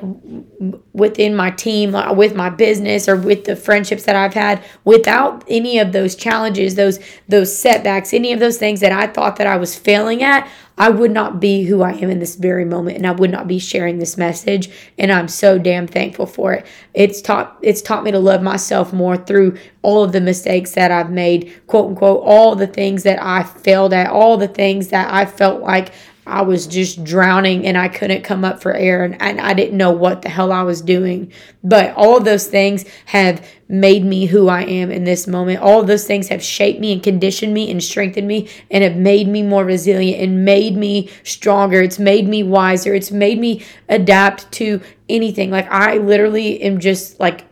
within 0.93 1.35
my 1.35 1.51
team 1.51 1.91
like 1.91 2.15
with 2.15 2.33
my 2.33 2.49
business 2.49 3.09
or 3.09 3.17
with 3.17 3.43
the 3.43 3.55
friendships 3.55 4.03
that 4.03 4.15
i've 4.15 4.33
had 4.33 4.63
without 4.85 5.43
any 5.49 5.79
of 5.79 5.91
those 5.91 6.15
challenges 6.15 6.75
those 6.75 6.99
those 7.27 7.55
setbacks 7.55 8.13
any 8.13 8.31
of 8.31 8.39
those 8.39 8.57
things 8.57 8.79
that 8.79 8.93
i 8.93 9.05
thought 9.05 9.35
that 9.35 9.47
i 9.47 9.57
was 9.57 9.75
failing 9.77 10.23
at 10.23 10.49
I 10.77 10.89
would 10.89 11.11
not 11.11 11.39
be 11.39 11.63
who 11.63 11.81
I 11.81 11.93
am 11.93 12.09
in 12.09 12.19
this 12.19 12.35
very 12.35 12.65
moment 12.65 12.97
and 12.97 13.07
I 13.07 13.11
would 13.11 13.31
not 13.31 13.47
be 13.47 13.59
sharing 13.59 13.97
this 13.97 14.17
message 14.17 14.69
and 14.97 15.11
I'm 15.11 15.27
so 15.27 15.57
damn 15.57 15.87
thankful 15.87 16.25
for 16.25 16.53
it. 16.53 16.65
It's 16.93 17.21
taught 17.21 17.57
it's 17.61 17.81
taught 17.81 18.03
me 18.03 18.11
to 18.11 18.19
love 18.19 18.41
myself 18.41 18.91
more 18.91 19.15
through 19.15 19.57
all 19.81 20.03
of 20.03 20.11
the 20.11 20.21
mistakes 20.21 20.71
that 20.71 20.91
I've 20.91 21.11
made, 21.11 21.61
quote 21.67 21.89
unquote, 21.89 22.21
all 22.23 22.55
the 22.55 22.67
things 22.67 23.03
that 23.03 23.21
I 23.21 23.43
failed 23.43 23.93
at, 23.93 24.09
all 24.09 24.37
the 24.37 24.47
things 24.47 24.89
that 24.89 25.13
I 25.13 25.25
felt 25.25 25.61
like 25.61 25.93
I 26.27 26.41
was 26.41 26.65
just 26.65 27.03
drowning 27.03 27.67
and 27.67 27.77
I 27.77 27.87
couldn't 27.87 28.23
come 28.23 28.43
up 28.43 28.61
for 28.61 28.73
air 28.73 29.03
and, 29.03 29.21
and 29.21 29.39
I 29.39 29.53
didn't 29.53 29.77
know 29.77 29.91
what 29.91 30.23
the 30.23 30.29
hell 30.29 30.51
I 30.51 30.63
was 30.63 30.81
doing. 30.81 31.31
But 31.63 31.93
all 31.95 32.17
of 32.17 32.25
those 32.25 32.47
things 32.47 32.85
have 33.05 33.47
made 33.67 34.03
me 34.03 34.25
who 34.25 34.47
I 34.47 34.63
am 34.63 34.91
in 34.91 35.03
this 35.03 35.27
moment. 35.27 35.59
All 35.59 35.81
of 35.81 35.87
those 35.87 36.05
things 36.05 36.27
have 36.29 36.43
shaped 36.43 36.79
me 36.79 36.93
and 36.93 37.03
conditioned 37.03 37.53
me 37.53 37.69
and 37.69 37.83
strengthened 37.83 38.27
me 38.27 38.49
and 38.71 38.83
have 38.83 38.95
made 38.95 39.27
me 39.27 39.43
more 39.43 39.65
resilient 39.65 40.21
and 40.21 40.45
made 40.45 40.75
me 40.75 41.09
stronger. 41.23 41.81
It's 41.81 41.99
made 41.99 42.27
me 42.27 42.41
wiser. 42.41 42.93
It's 42.95 43.11
made 43.11 43.39
me 43.39 43.63
adapt 43.87 44.51
to 44.53 44.81
anything. 45.07 45.51
Like 45.51 45.71
I 45.71 45.97
literally 45.97 46.61
am 46.61 46.79
just 46.79 47.19
like 47.19 47.45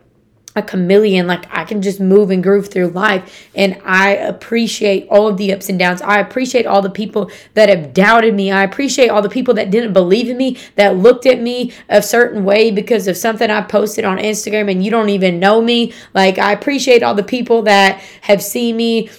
a 0.56 0.62
chameleon 0.62 1.26
like 1.26 1.46
i 1.50 1.64
can 1.64 1.82
just 1.82 2.00
move 2.00 2.30
and 2.30 2.42
groove 2.42 2.68
through 2.68 2.88
life 2.88 3.48
and 3.54 3.80
i 3.84 4.10
appreciate 4.10 5.06
all 5.08 5.28
of 5.28 5.36
the 5.36 5.52
ups 5.52 5.68
and 5.68 5.78
downs. 5.78 6.02
I 6.02 6.18
appreciate 6.18 6.66
all 6.66 6.82
the 6.82 6.90
people 6.90 7.30
that 7.54 7.68
have 7.68 7.94
doubted 7.94 8.34
me. 8.34 8.50
I 8.50 8.62
appreciate 8.62 9.08
all 9.08 9.22
the 9.22 9.28
people 9.28 9.54
that 9.54 9.70
didn't 9.70 9.92
believe 9.92 10.28
in 10.28 10.36
me 10.36 10.58
that 10.76 10.96
looked 10.96 11.26
at 11.26 11.40
me 11.40 11.72
a 11.88 12.02
certain 12.02 12.44
way 12.44 12.70
because 12.70 13.06
of 13.08 13.16
something 13.16 13.50
i 13.50 13.60
posted 13.60 14.04
on 14.04 14.18
instagram 14.18 14.70
and 14.70 14.84
you 14.84 14.90
don't 14.90 15.08
even 15.08 15.38
know 15.38 15.62
me. 15.62 15.92
Like 16.12 16.38
i 16.38 16.52
appreciate 16.52 17.02
all 17.02 17.14
the 17.14 17.22
people 17.22 17.62
that 17.62 18.00
have 18.22 18.42
seen 18.42 18.76
me 18.76 19.10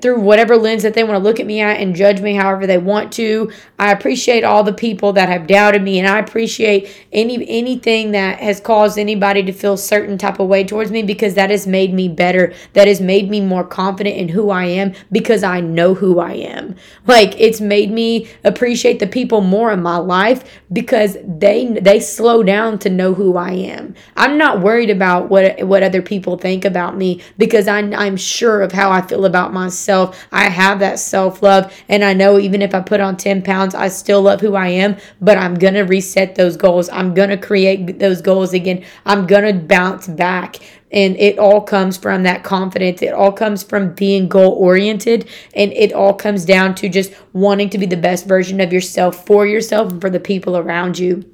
through 0.00 0.20
whatever 0.20 0.56
lens 0.56 0.82
that 0.82 0.94
they 0.94 1.04
want 1.04 1.14
to 1.14 1.22
look 1.22 1.38
at 1.38 1.46
me 1.46 1.60
at 1.60 1.78
and 1.78 1.94
judge 1.94 2.20
me 2.20 2.34
however 2.34 2.66
they 2.66 2.78
want 2.78 3.12
to. 3.12 3.50
I 3.78 3.92
appreciate 3.92 4.44
all 4.44 4.64
the 4.64 4.72
people 4.72 5.12
that 5.12 5.28
have 5.28 5.46
doubted 5.46 5.82
me 5.82 5.98
and 5.98 6.08
I 6.08 6.18
appreciate 6.18 6.90
any 7.12 7.46
anything 7.48 8.12
that 8.12 8.40
has 8.40 8.60
caused 8.60 8.98
anybody 8.98 9.42
to 9.42 9.52
feel 9.52 9.76
certain 9.76 10.16
type 10.16 10.40
of 10.40 10.48
way 10.48 10.64
towards 10.64 10.90
me 10.90 11.02
because 11.02 11.34
that 11.34 11.50
has 11.50 11.66
made 11.66 11.92
me 11.92 12.08
better. 12.08 12.54
That 12.72 12.88
has 12.88 13.00
made 13.00 13.28
me 13.28 13.40
more 13.40 13.64
confident 13.64 14.16
in 14.16 14.28
who 14.28 14.50
I 14.50 14.64
am 14.64 14.94
because 15.10 15.42
I 15.42 15.60
know 15.60 15.94
who 15.94 16.18
I 16.18 16.32
am. 16.32 16.74
Like 17.06 17.38
it's 17.38 17.60
made 17.60 17.90
me 17.90 18.28
appreciate 18.44 19.00
the 19.00 19.06
people 19.06 19.42
more 19.42 19.70
in 19.70 19.82
my 19.82 19.98
life 19.98 20.62
because 20.72 21.18
they 21.24 21.66
they 21.66 22.00
slow 22.00 22.42
down 22.42 22.78
to 22.80 22.90
know 22.90 23.12
who 23.12 23.36
I 23.36 23.50
am. 23.50 23.94
I'm 24.16 24.38
not 24.38 24.60
worried 24.60 24.90
about 24.90 25.28
what 25.28 25.62
what 25.66 25.82
other 25.82 26.02
people 26.02 26.38
think 26.38 26.64
about 26.64 26.96
me 26.96 27.20
because 27.36 27.68
I 27.68 27.80
I'm 27.80 28.16
sure 28.16 28.62
of 28.62 28.72
how 28.72 28.90
I 28.90 29.02
feel 29.02 29.26
about 29.26 29.51
about 29.52 29.60
myself. 29.64 30.26
I 30.32 30.48
have 30.48 30.80
that 30.80 30.98
self 30.98 31.42
love. 31.42 31.72
And 31.88 32.04
I 32.04 32.14
know 32.14 32.38
even 32.38 32.62
if 32.62 32.74
I 32.74 32.80
put 32.80 33.00
on 33.00 33.16
10 33.16 33.42
pounds, 33.42 33.74
I 33.74 33.88
still 33.88 34.22
love 34.22 34.40
who 34.40 34.54
I 34.54 34.68
am, 34.68 34.96
but 35.20 35.38
I'm 35.38 35.54
going 35.54 35.74
to 35.74 35.82
reset 35.82 36.34
those 36.34 36.56
goals. 36.56 36.88
I'm 36.90 37.14
going 37.14 37.30
to 37.30 37.36
create 37.36 37.98
those 37.98 38.20
goals 38.20 38.52
again. 38.52 38.84
I'm 39.06 39.26
going 39.26 39.44
to 39.44 39.66
bounce 39.66 40.08
back. 40.08 40.56
And 40.90 41.16
it 41.16 41.38
all 41.38 41.62
comes 41.62 41.96
from 41.96 42.22
that 42.24 42.44
confidence. 42.44 43.00
It 43.00 43.14
all 43.14 43.32
comes 43.32 43.62
from 43.62 43.94
being 43.94 44.28
goal 44.28 44.52
oriented. 44.52 45.28
And 45.54 45.72
it 45.72 45.92
all 45.92 46.12
comes 46.12 46.44
down 46.44 46.74
to 46.76 46.88
just 46.88 47.14
wanting 47.32 47.70
to 47.70 47.78
be 47.78 47.86
the 47.86 47.96
best 47.96 48.26
version 48.26 48.60
of 48.60 48.72
yourself 48.72 49.24
for 49.26 49.46
yourself 49.46 49.90
and 49.90 50.00
for 50.00 50.10
the 50.10 50.20
people 50.20 50.56
around 50.56 50.98
you. 50.98 51.31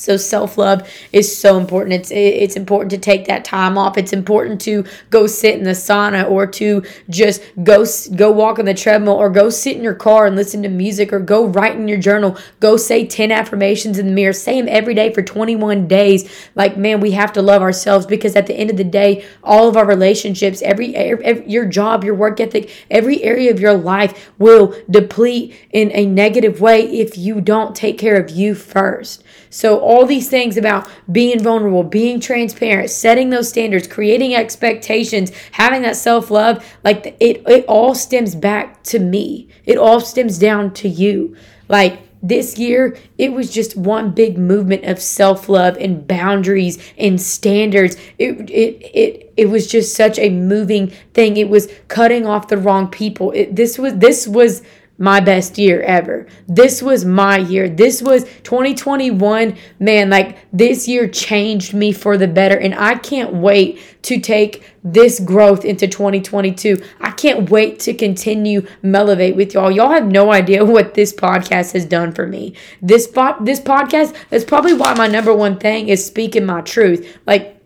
So 0.00 0.16
self 0.16 0.58
love 0.58 0.88
is 1.12 1.36
so 1.36 1.58
important. 1.58 1.94
It's 1.94 2.10
it's 2.10 2.56
important 2.56 2.90
to 2.90 2.98
take 2.98 3.26
that 3.26 3.44
time 3.44 3.76
off. 3.76 3.98
It's 3.98 4.12
important 4.12 4.60
to 4.62 4.84
go 5.10 5.26
sit 5.26 5.56
in 5.56 5.64
the 5.64 5.72
sauna 5.72 6.28
or 6.30 6.46
to 6.46 6.82
just 7.10 7.42
go 7.62 7.84
go 8.16 8.30
walk 8.30 8.58
on 8.58 8.64
the 8.64 8.74
treadmill 8.74 9.14
or 9.14 9.30
go 9.30 9.50
sit 9.50 9.76
in 9.76 9.82
your 9.82 9.94
car 9.94 10.26
and 10.26 10.36
listen 10.36 10.62
to 10.62 10.68
music 10.68 11.12
or 11.12 11.20
go 11.20 11.46
write 11.46 11.76
in 11.76 11.88
your 11.88 11.98
journal. 11.98 12.36
Go 12.60 12.76
say 12.76 13.06
10 13.06 13.32
affirmations 13.32 13.98
in 13.98 14.06
the 14.06 14.12
mirror. 14.12 14.32
Say 14.32 14.60
them 14.60 14.68
every 14.68 14.94
day 14.94 15.12
for 15.12 15.22
21 15.22 15.88
days. 15.88 16.48
Like 16.54 16.76
man, 16.76 17.00
we 17.00 17.12
have 17.12 17.32
to 17.34 17.42
love 17.42 17.62
ourselves 17.62 18.06
because 18.06 18.36
at 18.36 18.46
the 18.46 18.54
end 18.54 18.70
of 18.70 18.76
the 18.76 18.84
day, 18.84 19.24
all 19.42 19.68
of 19.68 19.76
our 19.76 19.86
relationships, 19.86 20.62
every, 20.62 20.94
every 20.94 21.48
your 21.48 21.66
job, 21.66 22.04
your 22.04 22.14
work 22.14 22.40
ethic, 22.40 22.70
every 22.90 23.22
area 23.22 23.50
of 23.50 23.60
your 23.60 23.74
life 23.74 24.30
will 24.38 24.74
deplete 24.90 25.54
in 25.72 25.90
a 25.92 26.06
negative 26.06 26.60
way 26.60 26.82
if 26.82 27.16
you 27.16 27.40
don't 27.40 27.74
take 27.74 27.98
care 27.98 28.20
of 28.20 28.30
you 28.30 28.54
first. 28.54 29.24
So, 29.50 29.78
all 29.80 30.06
these 30.06 30.28
things 30.28 30.56
about 30.56 30.88
being 31.10 31.42
vulnerable, 31.42 31.82
being 31.82 32.20
transparent, 32.20 32.90
setting 32.90 33.30
those 33.30 33.48
standards, 33.48 33.86
creating 33.86 34.34
expectations, 34.34 35.32
having 35.52 35.82
that 35.82 35.96
self 35.96 36.30
love, 36.30 36.64
like 36.84 37.16
it, 37.20 37.42
it 37.48 37.64
all 37.66 37.94
stems 37.94 38.34
back 38.34 38.82
to 38.84 38.98
me. 38.98 39.48
It 39.64 39.78
all 39.78 40.00
stems 40.00 40.38
down 40.38 40.72
to 40.74 40.88
you. 40.88 41.36
Like, 41.68 42.00
this 42.22 42.58
year, 42.58 42.96
it 43.16 43.32
was 43.32 43.50
just 43.52 43.76
one 43.76 44.10
big 44.10 44.38
movement 44.38 44.84
of 44.84 45.00
self 45.00 45.48
love 45.48 45.76
and 45.76 46.06
boundaries 46.06 46.78
and 46.98 47.20
standards. 47.20 47.96
It, 48.18 48.50
it, 48.50 48.82
it, 48.82 49.32
it 49.36 49.46
was 49.46 49.66
just 49.68 49.94
such 49.94 50.18
a 50.18 50.30
moving 50.30 50.88
thing. 51.14 51.36
It 51.36 51.48
was 51.48 51.68
cutting 51.86 52.26
off 52.26 52.48
the 52.48 52.56
wrong 52.56 52.88
people. 52.88 53.30
It, 53.32 53.54
this 53.54 53.78
was, 53.78 53.94
this 53.96 54.26
was, 54.26 54.62
my 54.98 55.20
best 55.20 55.56
year 55.56 55.80
ever. 55.82 56.26
This 56.48 56.82
was 56.82 57.04
my 57.04 57.38
year. 57.38 57.68
This 57.68 58.02
was 58.02 58.24
2021. 58.42 59.56
Man, 59.78 60.10
like 60.10 60.38
this 60.52 60.88
year 60.88 61.08
changed 61.08 61.72
me 61.72 61.92
for 61.92 62.18
the 62.18 62.26
better. 62.26 62.58
And 62.58 62.74
I 62.74 62.96
can't 62.96 63.32
wait 63.32 63.80
to 64.02 64.20
take 64.20 64.64
this 64.82 65.20
growth 65.20 65.64
into 65.64 65.86
2022. 65.86 66.82
I 67.00 67.12
can't 67.12 67.48
wait 67.48 67.78
to 67.80 67.94
continue 67.94 68.66
Melevate 68.82 69.36
with 69.36 69.54
y'all. 69.54 69.70
Y'all 69.70 69.90
have 69.90 70.06
no 70.06 70.32
idea 70.32 70.64
what 70.64 70.94
this 70.94 71.12
podcast 71.12 71.72
has 71.72 71.84
done 71.84 72.12
for 72.12 72.26
me. 72.26 72.54
This, 72.82 73.06
po- 73.06 73.36
this 73.40 73.60
podcast, 73.60 74.16
that's 74.30 74.44
probably 74.44 74.74
why 74.74 74.94
my 74.94 75.06
number 75.06 75.34
one 75.34 75.58
thing 75.58 75.88
is 75.88 76.04
speaking 76.04 76.44
my 76.44 76.60
truth. 76.62 77.18
Like, 77.24 77.57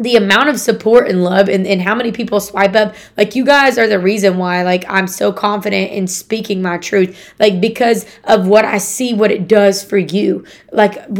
the 0.00 0.16
amount 0.16 0.48
of 0.48 0.58
support 0.58 1.08
and 1.08 1.22
love 1.22 1.48
and, 1.48 1.66
and 1.66 1.80
how 1.82 1.94
many 1.94 2.10
people 2.10 2.40
swipe 2.40 2.74
up 2.74 2.94
like 3.16 3.36
you 3.36 3.44
guys 3.44 3.78
are 3.78 3.86
the 3.86 3.98
reason 3.98 4.38
why 4.38 4.62
like 4.62 4.84
i'm 4.88 5.06
so 5.06 5.32
confident 5.32 5.92
in 5.92 6.06
speaking 6.06 6.60
my 6.60 6.78
truth 6.78 7.32
like 7.38 7.60
because 7.60 8.06
of 8.24 8.46
what 8.46 8.64
i 8.64 8.78
see 8.78 9.14
what 9.14 9.30
it 9.30 9.46
does 9.46 9.84
for 9.84 9.98
you. 9.98 10.44
Like 10.72 11.10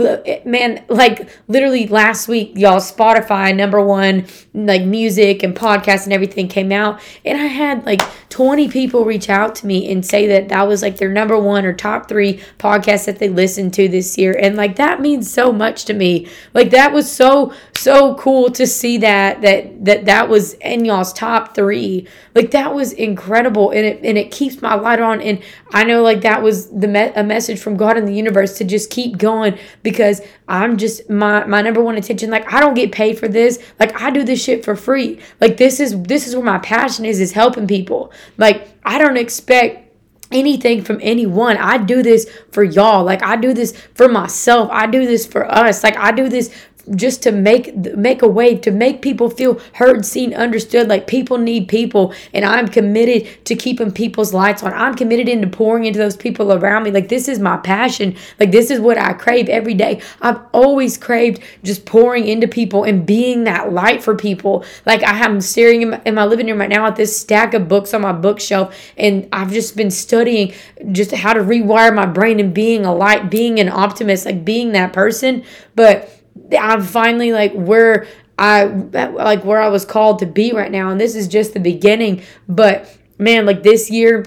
man 0.47 0.85
like 0.89 1.29
literally 1.49 1.87
last 1.87 2.29
week 2.29 2.53
y'all 2.55 2.79
spotify 2.79 3.55
number 3.55 3.85
one 3.85 4.27
like 4.55 4.85
music 4.85 5.43
and 5.43 5.55
podcast 5.55 6.05
and 6.05 6.13
everything 6.13 6.49
came 6.49 6.73
out 6.73 7.01
and 7.25 7.41
i 7.41 7.47
had 7.47 7.85
like 7.85 8.01
20 8.31 8.69
people 8.69 9.05
reach 9.05 9.29
out 9.29 9.55
to 9.57 9.67
me 9.67 9.91
and 9.91 10.07
say 10.07 10.27
that 10.29 10.49
that 10.49 10.67
was 10.67 10.83
like 10.83 10.97
their 10.97 11.11
number 11.13 11.39
one 11.39 11.65
or 11.65 11.73
top 11.73 12.09
three 12.09 12.41
podcast 12.59 13.07
that 13.07 13.19
they 13.19 13.29
listened 13.29 13.75
to 13.75 13.89
this 13.89 14.17
year 14.17 14.37
and 14.41 14.57
like 14.57 14.77
that 14.77 15.01
means 15.01 15.31
so 15.31 15.53
much 15.53 15.85
to 15.85 15.93
me. 15.93 16.29
Like 16.55 16.71
that 16.71 16.93
was 16.93 17.11
so 17.11 17.53
so 17.75 18.15
cool 18.15 18.51
to 18.53 18.67
see 18.71 18.99
that 18.99 19.43
that 19.43 19.85
that 19.85 20.05
that 20.05 20.29
was 20.29 20.55
in 20.55 20.85
y'all's 20.85 21.13
top 21.13 21.55
three 21.55 22.07
like 22.35 22.51
that 22.53 22.75
was 22.75 22.93
incredible 22.93 23.71
and 23.71 23.85
it 23.85 24.01
and 24.05 24.17
it 24.17 24.31
keeps 24.31 24.63
my 24.63 24.75
light 24.75 25.01
on 25.01 25.21
and 25.21 25.43
i 25.73 25.85
know 25.85 26.03
like 26.03 26.21
that 26.23 26.43
was 26.43 26.71
the 26.71 26.89
me- 26.89 27.13
a 27.15 27.23
message 27.23 27.59
from 27.61 27.77
god 27.77 27.97
in 27.97 28.05
the 28.05 28.15
universe 28.15 28.57
to 28.57 28.65
just 28.65 28.91
keep 28.91 29.19
going 29.19 29.59
because 29.83 30.21
i'm 30.49 30.77
just 30.77 31.09
my 31.11 31.45
my 31.45 31.61
number 31.61 31.83
one 31.83 31.97
attention 31.97 32.31
like 32.31 32.51
i 32.53 32.61
don't 32.61 32.75
get 32.75 32.93
paid 32.93 33.19
for 33.19 33.29
this 33.29 33.59
like 33.79 34.01
i 34.01 34.11
do 34.11 34.23
this 34.23 34.43
shit 34.43 34.65
for 34.65 34.77
free 34.77 35.21
like 35.41 35.57
this 35.57 35.81
is 35.81 36.01
this 36.05 36.27
is 36.27 36.35
where 36.35 36.45
my 36.45 36.59
passion 36.59 37.05
is 37.05 37.21
is 37.21 37.33
helping 37.33 37.67
people 37.67 38.13
like 38.39 38.69
i 38.85 38.99
don't 38.99 39.17
expect 39.17 39.91
anything 40.33 40.83
from 40.83 40.99
anyone. 41.03 41.57
I 41.57 41.79
do 41.79 42.03
this 42.03 42.31
for 42.53 42.63
y'all. 42.63 43.05
Like 43.05 43.23
I 43.23 43.37
do 43.37 43.53
this 43.53 43.77
for 43.95 44.09
myself. 44.09 44.69
I 44.73 44.87
do 44.87 45.07
this 45.07 45.27
for 45.27 45.51
us. 45.51 45.83
Like 45.83 45.97
I 45.97 46.13
do 46.13 46.29
this 46.29 46.55
just 46.95 47.23
to 47.23 47.33
make 47.33 47.75
make 47.97 48.23
a 48.23 48.29
way 48.29 48.57
to 48.57 48.71
make 48.71 49.03
people 49.03 49.31
feel 49.31 49.61
heard, 49.75 50.05
seen, 50.05 50.35
understood. 50.35 50.89
Like 50.89 51.07
people 51.07 51.39
need 51.39 51.69
people, 51.69 52.13
and 52.35 52.45
I'm 52.45 52.69
committed 52.69 53.45
to 53.47 53.55
keeping 53.55 53.93
people's 53.93 54.35
lights 54.35 54.63
on. 54.63 54.73
I'm 54.73 54.95
committed 54.95 55.29
into 55.29 55.47
pouring 55.47 55.85
into 55.85 55.99
those 55.99 56.17
people 56.17 56.53
around 56.53 56.85
me. 56.85 56.91
Like 56.91 57.09
this 57.09 57.29
is 57.29 57.39
my 57.39 57.57
passion. 57.59 58.17
Like 58.39 58.51
this 58.51 58.71
is 58.71 58.81
what 58.81 58.99
I 58.99 59.13
crave 59.13 59.49
every 59.49 59.75
day. 59.75 60.01
I've 60.21 60.41
always 60.53 60.97
craved 60.97 61.43
just 61.63 61.87
pouring 61.87 62.27
into 62.27 62.49
people 62.49 62.85
and 62.85 63.07
being 63.07 63.45
that 63.45 63.73
light 63.73 64.03
for 64.03 64.17
people. 64.17 64.65
Like 64.87 65.03
I 65.03 65.25
am 65.25 65.41
staring 65.41 65.83
in 65.83 65.91
my, 65.91 66.01
in 66.05 66.15
my 66.15 66.25
living 66.25 66.47
room 66.47 66.59
right 66.59 66.69
now 66.69 66.87
at 66.87 66.97
this 66.97 67.19
stack 67.19 67.55
of 67.55 67.69
books 67.69 67.95
on 67.95 68.03
my 68.03 68.13
bookshelf, 68.13 68.77
and 68.97 69.29
I've 69.33 69.53
just 69.53 69.77
been 69.77 69.91
studying 69.91 70.53
just 70.93 71.13
how 71.13 71.33
to 71.33 71.41
rewire 71.41 71.95
my 71.95 72.07
brain 72.07 72.41
and 72.41 72.53
being 72.53 72.85
a 72.85 72.95
light, 72.95 73.31
being 73.31 73.61
an 73.61 73.69
optimist, 73.69 74.27
like 74.27 74.45
being 74.45 74.73
that 74.73 74.93
person. 74.93 75.45
But 75.75 76.20
I'm 76.59 76.83
finally 76.83 77.33
like 77.33 77.53
where 77.53 78.07
I 78.39 78.65
like 78.65 79.45
where 79.45 79.61
I 79.61 79.69
was 79.69 79.85
called 79.85 80.21
to 80.21 80.27
be 80.27 80.53
right 80.53 80.71
now 80.71 80.91
and 80.91 81.01
this 81.01 81.15
is 81.15 81.29
just 81.29 81.55
the 81.55 81.61
beginning. 81.61 82.23
But 82.49 82.97
man 83.19 83.47
like 83.47 83.63
this 83.63 83.91
year 83.91 84.25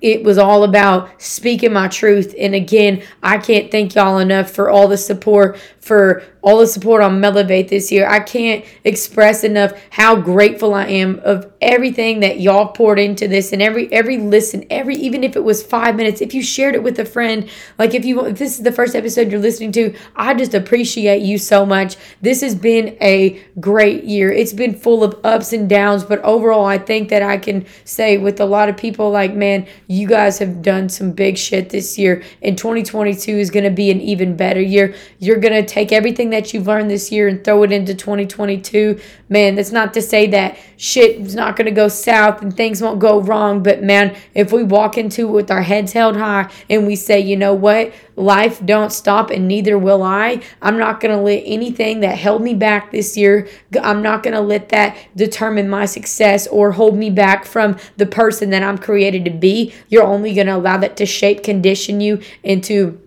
it 0.00 0.22
was 0.22 0.38
all 0.38 0.64
about 0.64 1.20
speaking 1.20 1.72
my 1.72 1.88
truth 1.88 2.34
and 2.38 2.54
again 2.54 3.02
I 3.22 3.38
can't 3.38 3.70
thank 3.70 3.94
y'all 3.94 4.18
enough 4.18 4.50
for 4.50 4.70
all 4.70 4.86
the 4.86 4.98
support 4.98 5.58
for 5.80 6.22
all 6.42 6.58
the 6.58 6.66
support 6.66 7.02
on 7.02 7.20
Melevate 7.20 7.68
this 7.68 7.90
year. 7.90 8.08
I 8.08 8.20
can't 8.20 8.64
express 8.84 9.42
enough 9.42 9.72
how 9.90 10.16
grateful 10.16 10.74
I 10.74 10.86
am 10.86 11.18
of 11.24 11.50
everything 11.60 12.20
that 12.20 12.38
y'all 12.38 12.68
poured 12.68 12.98
into 12.98 13.26
this 13.26 13.52
and 13.52 13.60
every 13.60 13.92
every 13.92 14.18
listen, 14.18 14.64
every 14.70 14.94
even 14.96 15.24
if 15.24 15.34
it 15.34 15.42
was 15.44 15.62
five 15.62 15.96
minutes, 15.96 16.20
if 16.20 16.34
you 16.34 16.42
shared 16.42 16.74
it 16.74 16.82
with 16.82 16.98
a 16.98 17.04
friend, 17.04 17.48
like 17.78 17.94
if 17.94 18.04
you 18.04 18.24
if 18.26 18.38
this 18.38 18.58
is 18.58 18.64
the 18.64 18.72
first 18.72 18.94
episode 18.94 19.30
you're 19.32 19.40
listening 19.40 19.72
to, 19.72 19.94
I 20.14 20.34
just 20.34 20.54
appreciate 20.54 21.22
you 21.22 21.38
so 21.38 21.66
much. 21.66 21.96
This 22.22 22.40
has 22.42 22.54
been 22.54 22.96
a 23.00 23.42
great 23.58 24.04
year. 24.04 24.30
It's 24.30 24.52
been 24.52 24.74
full 24.74 25.02
of 25.02 25.18
ups 25.24 25.52
and 25.52 25.68
downs, 25.68 26.04
but 26.04 26.20
overall 26.22 26.64
I 26.64 26.78
think 26.78 27.08
that 27.08 27.22
I 27.22 27.38
can 27.38 27.66
say 27.84 28.18
with 28.18 28.40
a 28.40 28.46
lot 28.46 28.68
of 28.68 28.76
people 28.76 29.10
like, 29.10 29.34
man, 29.34 29.66
you 29.88 30.06
guys 30.06 30.38
have 30.38 30.62
done 30.62 30.88
some 30.88 31.10
big 31.12 31.36
shit 31.36 31.70
this 31.70 31.98
year 31.98 32.22
and 32.42 32.56
2022 32.56 33.32
is 33.32 33.50
going 33.50 33.64
to 33.64 33.70
be 33.70 33.90
an 33.90 34.00
even 34.00 34.36
better 34.36 34.60
year. 34.60 34.94
You're 35.18 35.40
going 35.40 35.54
to 35.54 35.66
take 35.66 35.88
take 35.88 35.98
everything 36.28 36.42
that 36.42 36.54
you've 36.54 36.66
learned 36.66 36.90
this 36.90 37.10
year 37.10 37.28
and 37.28 37.42
throw 37.42 37.62
it 37.62 37.72
into 37.72 37.94
2022. 37.94 39.00
Man, 39.28 39.54
that's 39.54 39.72
not 39.72 39.94
to 39.94 40.02
say 40.02 40.26
that 40.28 40.58
shit 40.76 41.20
is 41.20 41.34
not 41.34 41.56
going 41.56 41.66
to 41.66 41.72
go 41.72 41.88
south 41.88 42.42
and 42.42 42.56
things 42.56 42.80
won't 42.80 42.98
go 42.98 43.20
wrong, 43.20 43.62
but 43.62 43.82
man, 43.82 44.16
if 44.34 44.52
we 44.52 44.62
walk 44.62 44.96
into 44.98 45.28
it 45.28 45.32
with 45.32 45.50
our 45.50 45.62
heads 45.62 45.92
held 45.92 46.16
high 46.16 46.50
and 46.70 46.86
we 46.86 46.96
say, 46.96 47.20
you 47.20 47.36
know 47.36 47.54
what, 47.54 47.92
life 48.16 48.64
don't 48.64 48.92
stop 48.92 49.30
and 49.30 49.48
neither 49.48 49.78
will 49.78 50.02
I. 50.02 50.42
I'm 50.62 50.78
not 50.78 51.00
going 51.00 51.16
to 51.16 51.22
let 51.22 51.42
anything 51.44 52.00
that 52.00 52.18
held 52.18 52.42
me 52.42 52.54
back 52.54 52.90
this 52.90 53.16
year, 53.16 53.48
I'm 53.80 54.02
not 54.02 54.22
going 54.22 54.34
to 54.34 54.40
let 54.40 54.68
that 54.70 54.96
determine 55.16 55.68
my 55.68 55.86
success 55.86 56.46
or 56.46 56.72
hold 56.72 56.96
me 56.96 57.10
back 57.10 57.44
from 57.44 57.76
the 57.96 58.06
person 58.06 58.50
that 58.50 58.62
I'm 58.62 58.78
created 58.78 59.24
to 59.24 59.30
be. 59.30 59.74
You're 59.88 60.04
only 60.04 60.34
going 60.34 60.46
to 60.46 60.56
allow 60.56 60.78
that 60.78 60.96
to 60.98 61.06
shape, 61.06 61.42
condition 61.42 62.00
you 62.00 62.20
into 62.42 63.00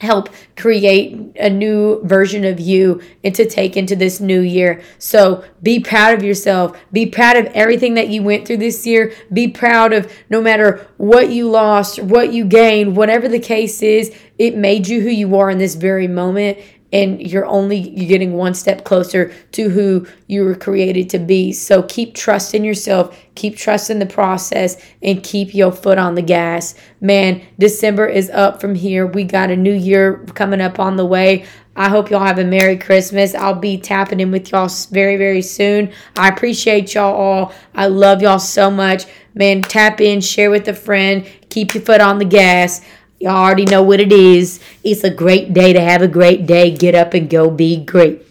help 0.00 0.28
create 0.56 1.16
a 1.36 1.50
new 1.50 2.00
version 2.04 2.44
of 2.44 2.60
you 2.60 3.00
and 3.24 3.34
to 3.34 3.48
take 3.48 3.76
into 3.76 3.96
this 3.96 4.20
new 4.20 4.40
year. 4.40 4.82
So 4.98 5.44
be 5.62 5.80
proud 5.80 6.14
of 6.14 6.22
yourself. 6.22 6.78
Be 6.92 7.06
proud 7.06 7.36
of 7.36 7.46
everything 7.46 7.94
that 7.94 8.08
you 8.08 8.22
went 8.22 8.46
through 8.46 8.58
this 8.58 8.86
year. 8.86 9.12
Be 9.32 9.48
proud 9.48 9.92
of 9.92 10.12
no 10.30 10.40
matter 10.40 10.86
what 10.96 11.30
you 11.30 11.48
lost, 11.50 12.00
what 12.02 12.32
you 12.32 12.44
gained, 12.44 12.96
whatever 12.96 13.28
the 13.28 13.40
case 13.40 13.82
is, 13.82 14.14
it 14.38 14.56
made 14.56 14.86
you 14.86 15.00
who 15.00 15.08
you 15.08 15.36
are 15.36 15.50
in 15.50 15.58
this 15.58 15.74
very 15.74 16.06
moment 16.06 16.58
and 16.92 17.20
you're 17.20 17.46
only 17.46 17.90
getting 17.90 18.32
one 18.32 18.54
step 18.54 18.84
closer 18.84 19.32
to 19.52 19.68
who 19.68 20.06
you 20.26 20.44
were 20.44 20.54
created 20.54 21.10
to 21.10 21.18
be 21.18 21.52
so 21.52 21.82
keep 21.82 22.14
trusting 22.14 22.64
yourself 22.64 23.18
keep 23.34 23.56
trusting 23.56 23.98
the 23.98 24.06
process 24.06 24.82
and 25.02 25.22
keep 25.22 25.54
your 25.54 25.72
foot 25.72 25.98
on 25.98 26.14
the 26.14 26.22
gas 26.22 26.74
man 27.00 27.40
december 27.58 28.06
is 28.06 28.30
up 28.30 28.60
from 28.60 28.74
here 28.74 29.06
we 29.06 29.24
got 29.24 29.50
a 29.50 29.56
new 29.56 29.74
year 29.74 30.24
coming 30.34 30.60
up 30.60 30.78
on 30.78 30.96
the 30.96 31.06
way 31.06 31.44
I 31.78 31.88
hope 31.88 32.10
y'all 32.10 32.26
have 32.26 32.40
a 32.40 32.44
Merry 32.44 32.76
Christmas. 32.76 33.36
I'll 33.36 33.54
be 33.54 33.78
tapping 33.78 34.18
in 34.18 34.32
with 34.32 34.50
y'all 34.50 34.68
very, 34.90 35.16
very 35.16 35.42
soon. 35.42 35.92
I 36.16 36.28
appreciate 36.28 36.92
y'all 36.92 37.14
all. 37.14 37.54
I 37.72 37.86
love 37.86 38.20
y'all 38.20 38.40
so 38.40 38.68
much. 38.68 39.04
Man, 39.34 39.62
tap 39.62 40.00
in, 40.00 40.20
share 40.20 40.50
with 40.50 40.66
a 40.66 40.74
friend, 40.74 41.24
keep 41.50 41.74
your 41.74 41.84
foot 41.84 42.00
on 42.00 42.18
the 42.18 42.24
gas. 42.24 42.84
Y'all 43.20 43.32
already 43.32 43.64
know 43.64 43.82
what 43.82 43.98
it 43.98 44.12
is. 44.12 44.60
It's 44.84 45.02
a 45.02 45.10
great 45.10 45.52
day 45.52 45.72
to 45.72 45.80
have 45.80 46.02
a 46.02 46.08
great 46.08 46.46
day. 46.46 46.70
Get 46.70 46.94
up 46.94 47.14
and 47.14 47.28
go 47.28 47.50
be 47.50 47.76
great. 47.76 48.22